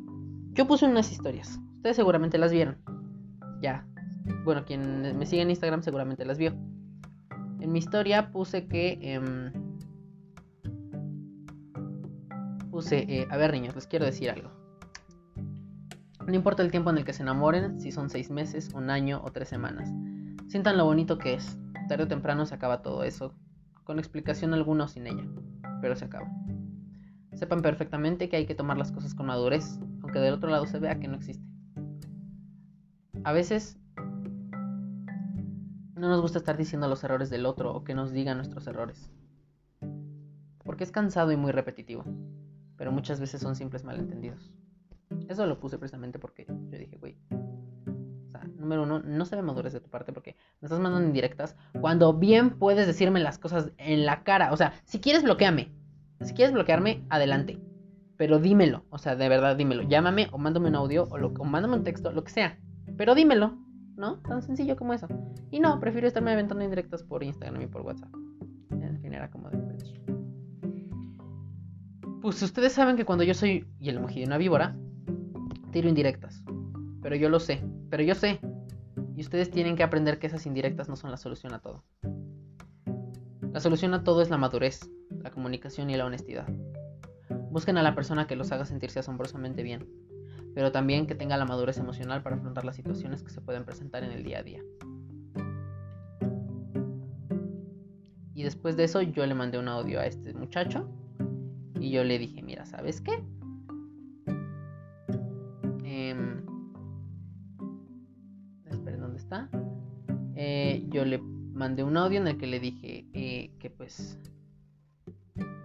[0.53, 1.59] yo puse unas historias.
[1.77, 2.77] Ustedes seguramente las vieron.
[3.61, 3.85] Ya.
[4.43, 6.55] Bueno, quien me sigue en Instagram seguramente las vio.
[7.65, 8.99] En mi historia puse que...
[9.01, 9.51] Em,
[12.69, 14.51] puse, eh, a ver niños, les quiero decir algo.
[16.27, 19.19] No importa el tiempo en el que se enamoren, si son seis meses, un año
[19.23, 19.89] o tres semanas.
[20.47, 21.57] Sientan lo bonito que es.
[21.89, 23.33] Tarde o temprano se acaba todo eso,
[23.83, 25.25] con explicación alguna o sin ella,
[25.81, 26.29] pero se acaba.
[27.33, 30.77] Sepan perfectamente que hay que tomar las cosas con madurez, aunque del otro lado se
[30.77, 31.43] vea que no existe.
[33.23, 33.79] A veces
[35.95, 39.09] no nos gusta estar diciendo los errores del otro o que nos diga nuestros errores.
[40.63, 42.03] Porque es cansado y muy repetitivo.
[42.77, 44.51] Pero muchas veces son simples malentendidos.
[45.29, 47.17] Eso lo puse precisamente porque yo dije, güey.
[48.57, 52.13] Número uno, no se ve madurez de tu parte porque me estás mandando indirectas cuando
[52.13, 54.51] bien puedes decirme las cosas en la cara.
[54.51, 55.71] O sea, si quieres bloqueame.
[56.21, 57.59] Si quieres bloquearme, adelante.
[58.17, 58.85] Pero dímelo.
[58.89, 59.83] O sea, de verdad, dímelo.
[59.83, 62.59] Llámame o mándame un audio o, lo, o mándame un texto, lo que sea.
[62.97, 63.64] Pero dímelo.
[63.97, 64.19] ¿No?
[64.19, 65.07] Tan sencillo como eso.
[65.51, 68.13] Y no, prefiero estarme aventando indirectas por Instagram y por WhatsApp.
[68.71, 69.57] En fin, era como de
[72.21, 74.75] Pues ustedes saben que cuando yo soy y el de una víbora,
[75.71, 76.43] tiro indirectas.
[77.01, 78.39] Pero yo lo sé, pero yo sé.
[79.15, 81.83] Y ustedes tienen que aprender que esas indirectas no son la solución a todo.
[83.53, 84.89] La solución a todo es la madurez,
[85.21, 86.47] la comunicación y la honestidad.
[87.51, 89.87] Busquen a la persona que los haga sentirse asombrosamente bien
[90.55, 94.05] pero también que tenga la madurez emocional para afrontar las situaciones que se pueden presentar
[94.05, 94.63] en el día a día.
[98.33, 100.89] Y después de eso yo le mandé un audio a este muchacho
[101.79, 103.21] y yo le dije, mira, ¿sabes qué?
[105.83, 106.15] Eh,
[108.71, 109.49] esperen, ¿dónde está?
[110.35, 114.17] Eh, yo le mandé un audio en el que le dije eh, que pues...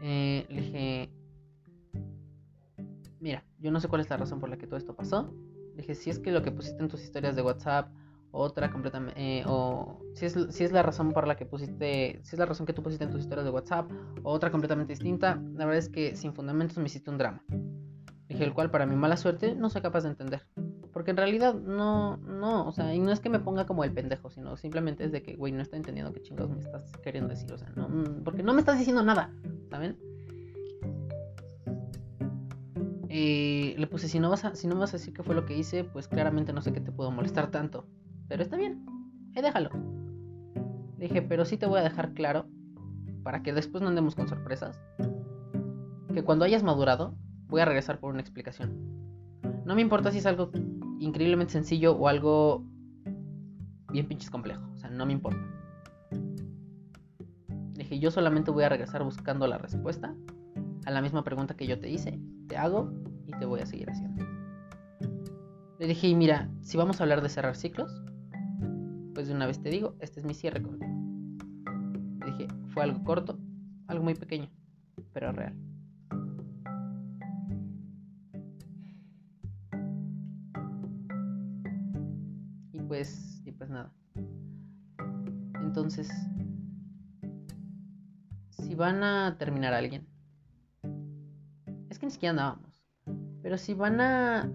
[0.03, 1.11] Eh, le dije,
[3.21, 5.33] mira, yo no sé cuál es la razón por la que todo esto pasó.
[5.77, 7.91] Dije, si es que lo que pusiste en tus historias de WhatsApp,
[8.33, 12.37] otra completamente, eh, o si es, si es la razón por la que pusiste, si
[12.37, 13.91] es la razón que tú pusiste en tus historias de WhatsApp,
[14.23, 17.45] otra completamente distinta, la verdad es que sin fundamentos me hiciste un drama.
[18.29, 20.47] Dije, el cual para mi mala suerte no soy capaz de entender.
[20.93, 23.93] Porque en realidad no, no, o sea, y no es que me ponga como el
[23.93, 27.31] pendejo, sino simplemente es de que, güey, no estoy entendiendo qué chingados me estás queriendo
[27.31, 29.33] decir, o sea, no, mm, porque no me estás diciendo nada,
[29.71, 29.99] ¿saben?
[33.11, 35.59] Le puse, si no, vas a, si no vas a decir qué fue lo que
[35.59, 37.85] hice, pues claramente no sé qué te puedo molestar tanto.
[38.29, 38.87] Pero está bien,
[39.35, 39.71] déjalo.
[40.97, 42.47] Le dije, pero sí te voy a dejar claro,
[43.25, 44.81] para que después no andemos con sorpresas,
[46.15, 47.17] que cuando hayas madurado,
[47.49, 48.79] voy a regresar por una explicación.
[49.65, 50.53] No me importa si es algo
[51.01, 52.65] increíblemente sencillo o algo
[53.93, 54.63] bien pinches complejo.
[54.75, 55.41] O sea, no me importa.
[57.75, 60.15] Dije, yo solamente voy a regresar buscando la respuesta
[60.85, 62.21] a la misma pregunta que yo te hice,
[62.51, 62.93] te hago
[63.27, 64.27] y te voy a seguir haciendo.
[65.79, 68.03] Le dije, mira, si vamos a hablar de cerrar ciclos,
[69.15, 70.93] pues de una vez te digo, este es mi cierre contigo.
[72.19, 73.39] Le dije, fue algo corto,
[73.87, 74.51] algo muy pequeño,
[75.13, 75.55] pero real.
[82.73, 83.93] Y pues, y pues nada.
[85.63, 86.11] Entonces,
[88.51, 90.10] si van a terminar a alguien,
[91.99, 92.85] que ni siquiera andábamos.
[93.43, 94.51] Pero si van a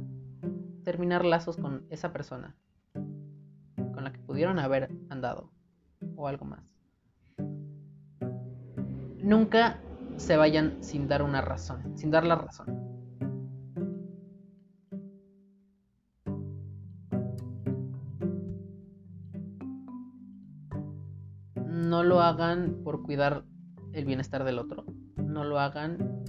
[0.84, 2.56] terminar lazos con esa persona
[2.94, 5.52] con la que pudieron haber andado
[6.16, 6.64] o algo más,
[9.18, 9.80] nunca
[10.18, 12.86] se vayan sin dar una razón, sin dar la razón.
[21.66, 23.46] No lo hagan por cuidar
[23.94, 24.86] el bienestar del otro.
[25.18, 26.24] No lo hagan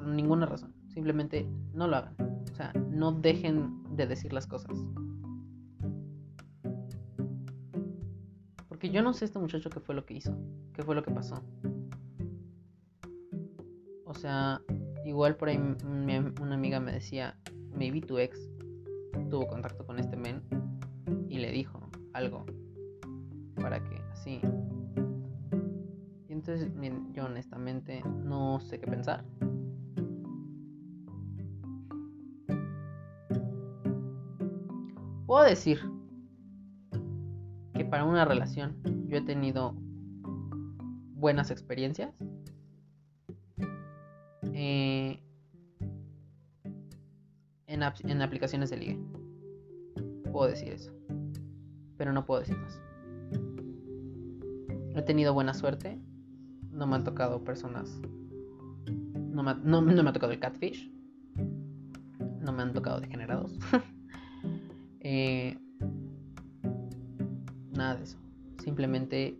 [0.00, 0.74] ninguna razón.
[0.88, 2.14] Simplemente no lo hagan.
[2.50, 4.76] O sea, no dejen de decir las cosas.
[8.68, 10.34] Porque yo no sé este muchacho qué fue lo que hizo,
[10.72, 11.42] qué fue lo que pasó.
[14.04, 14.62] O sea,
[15.04, 17.36] igual por ahí una amiga me decía,
[17.74, 18.38] maybe tu ex
[19.30, 20.42] tuvo contacto con este men
[21.28, 21.80] y le dijo
[22.12, 22.44] algo
[23.60, 24.40] para que así.
[26.28, 26.70] Y entonces,
[27.12, 29.24] yo honestamente no sé qué pensar.
[35.50, 35.80] Decir
[37.74, 38.76] que para una relación
[39.06, 39.74] yo he tenido
[41.14, 42.14] buenas experiencias.
[44.52, 45.22] Eh,
[47.66, 49.00] en, en aplicaciones de ligue.
[50.32, 50.92] Puedo decir eso.
[51.96, 52.80] Pero no puedo decir más.
[54.94, 55.98] He tenido buena suerte.
[56.70, 58.00] No me han tocado personas.
[59.14, 60.90] No me, no, me ha tocado el catfish.
[62.40, 63.58] No me han tocado degenerados.
[65.00, 65.58] Eh,
[67.72, 68.18] nada de eso.
[68.62, 69.38] Simplemente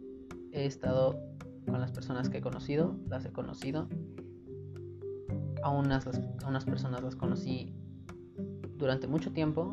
[0.52, 1.20] he estado
[1.66, 2.96] con las personas que he conocido.
[3.08, 3.88] Las he conocido.
[5.62, 7.74] A unas, a unas personas las conocí
[8.76, 9.70] durante mucho tiempo.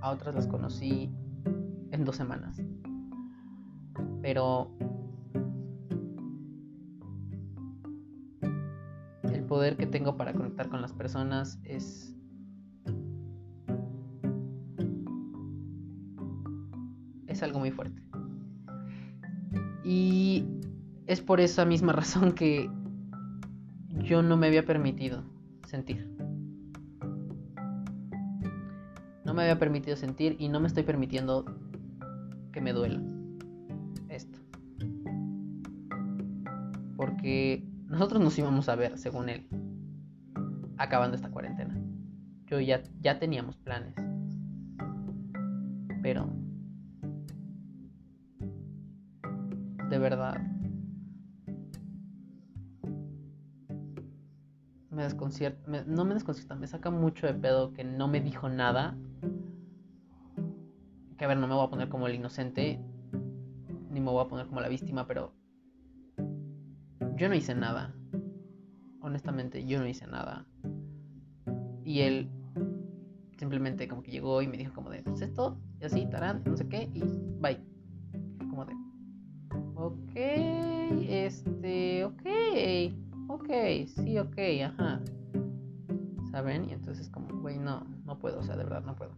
[0.00, 1.10] A otras las conocí
[1.92, 2.60] en dos semanas.
[4.20, 4.70] Pero
[9.32, 12.17] el poder que tengo para conectar con las personas es
[17.38, 18.02] es algo muy fuerte.
[19.84, 20.44] Y
[21.06, 22.70] es por esa misma razón que
[24.02, 25.22] yo no me había permitido
[25.66, 26.06] sentir.
[29.24, 31.44] No me había permitido sentir y no me estoy permitiendo
[32.52, 33.02] que me duela
[34.08, 34.38] esto.
[36.96, 39.46] Porque nosotros nos íbamos a ver, según él,
[40.76, 41.78] acabando esta cuarentena.
[42.46, 43.94] Yo ya, ya teníamos planes.
[46.02, 46.37] Pero...
[55.86, 58.96] No me desconcierta, me saca mucho de pedo que no me dijo nada
[61.18, 62.80] que a ver, no me voy a poner como el inocente,
[63.90, 65.34] ni me voy a poner como la víctima, pero
[67.16, 67.94] yo no hice nada.
[69.00, 70.46] Honestamente, yo no hice nada.
[71.84, 72.30] Y él
[73.36, 76.56] simplemente como que llegó y me dijo como de, pues esto, y así, tarán, no
[76.56, 77.02] sé qué, y
[77.40, 77.58] bye.
[78.48, 78.74] Como de,
[79.74, 80.12] ok,
[81.08, 82.26] este, ok,
[83.28, 83.50] ok,
[83.86, 85.02] sí, ok, ajá.
[86.38, 86.70] ¿Saben?
[86.70, 89.10] Y entonces como, güey, no, no puedo, o sea, de verdad no puedo.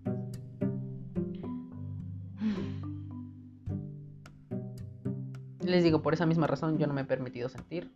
[5.63, 7.93] Les digo, por esa misma razón yo no me he permitido sentir.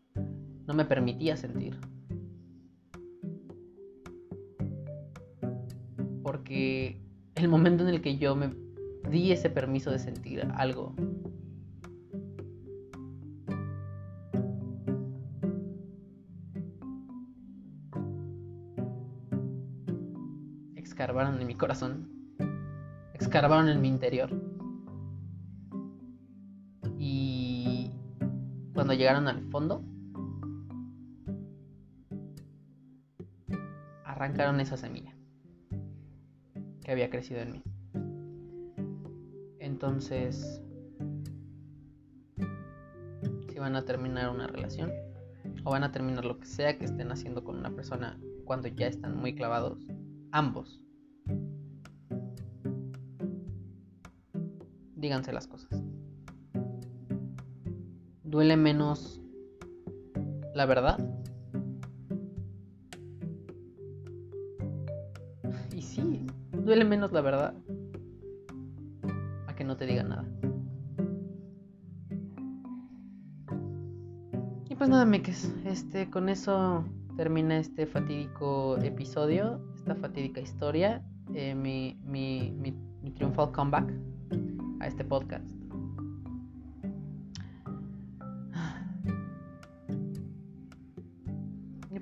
[0.67, 1.81] No me permitía sentir.
[6.23, 7.01] Porque
[7.35, 8.55] el momento en el que yo me
[9.09, 10.95] di ese permiso de sentir algo,
[21.15, 22.11] escarbaron en mi corazón,
[23.15, 24.31] escarbaron en mi interior.
[28.75, 29.85] cuando llegaron al fondo,
[34.05, 35.15] arrancaron esa semilla
[36.83, 37.63] que había crecido en mí.
[39.61, 40.61] Entonces,
[43.49, 44.91] si van a terminar una relación
[45.63, 48.89] o van a terminar lo que sea que estén haciendo con una persona cuando ya
[48.89, 49.79] están muy clavados,
[50.33, 50.84] ambos,
[55.05, 55.85] díganse las cosas
[58.35, 59.21] duele menos
[60.57, 60.99] la verdad.
[65.73, 67.55] Y sí, duele menos la verdad
[69.47, 70.25] a que no te digan nada.
[74.69, 76.85] Y pues nada, meques, este, con eso
[77.17, 83.93] termina este fatídico episodio, esta fatídica historia, eh, mi, mi, mi, mi triunfal comeback
[84.85, 85.49] a este podcast.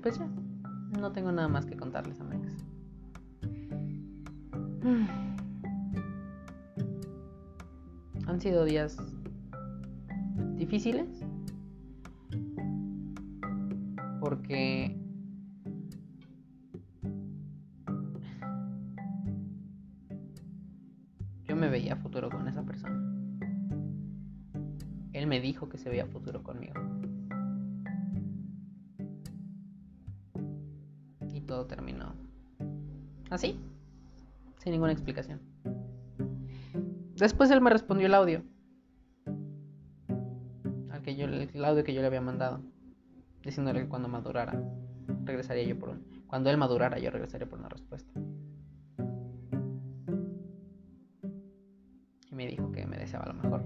[0.01, 0.27] pues ya,
[0.99, 2.51] no tengo nada más que contarles, amigos.
[8.27, 8.97] Han sido días
[10.57, 11.22] difíciles
[37.23, 38.43] Después él me respondió el audio,
[41.03, 42.59] que yo, el audio que yo le había mandado,
[43.45, 44.61] diciéndole que cuando madurara
[45.23, 46.03] regresaría yo por un...
[46.27, 48.11] Cuando él madurara, yo regresaría por una respuesta.
[52.29, 53.63] Y me dijo que me deseaba lo mejor.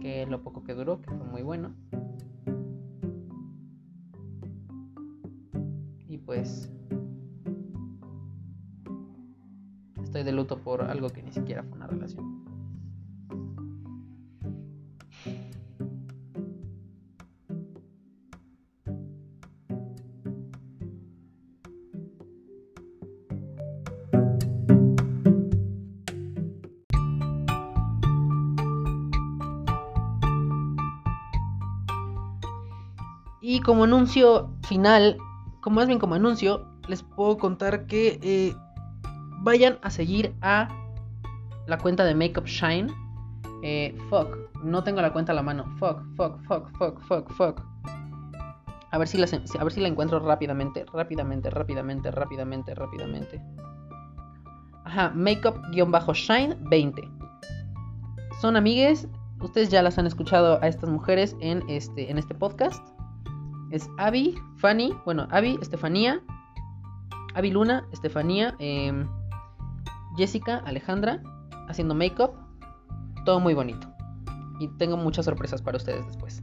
[0.00, 1.74] Que lo poco que duró, que fue muy bueno.
[6.08, 6.72] Y pues...
[10.08, 12.42] Estoy de luto por algo que ni siquiera fue una relación.
[33.42, 35.18] Y como anuncio final,
[35.60, 38.56] como más bien como anuncio, les puedo contar que eh,
[39.48, 40.68] vayan a seguir a
[41.66, 42.92] la cuenta de Makeup Shine.
[43.62, 45.64] Eh, fuck, no tengo la cuenta a la mano.
[45.78, 47.62] Fuck, fuck, fuck, fuck, fuck, fuck.
[48.90, 53.42] A ver si la, a ver si la encuentro rápidamente, rápidamente, rápidamente, rápidamente, rápidamente.
[54.84, 57.08] Ajá, Makeup-Shine 20.
[58.42, 59.08] Son amigues.
[59.40, 62.86] Ustedes ya las han escuchado a estas mujeres en este, en este podcast
[63.70, 66.20] es Abby, Fanny, bueno, Abby, Estefanía,
[67.34, 69.08] Abby Luna, Estefanía, em,
[70.18, 71.22] Jessica, Alejandra,
[71.68, 72.32] haciendo make-up.
[73.24, 73.86] Todo muy bonito.
[74.58, 76.42] Y tengo muchas sorpresas para ustedes después.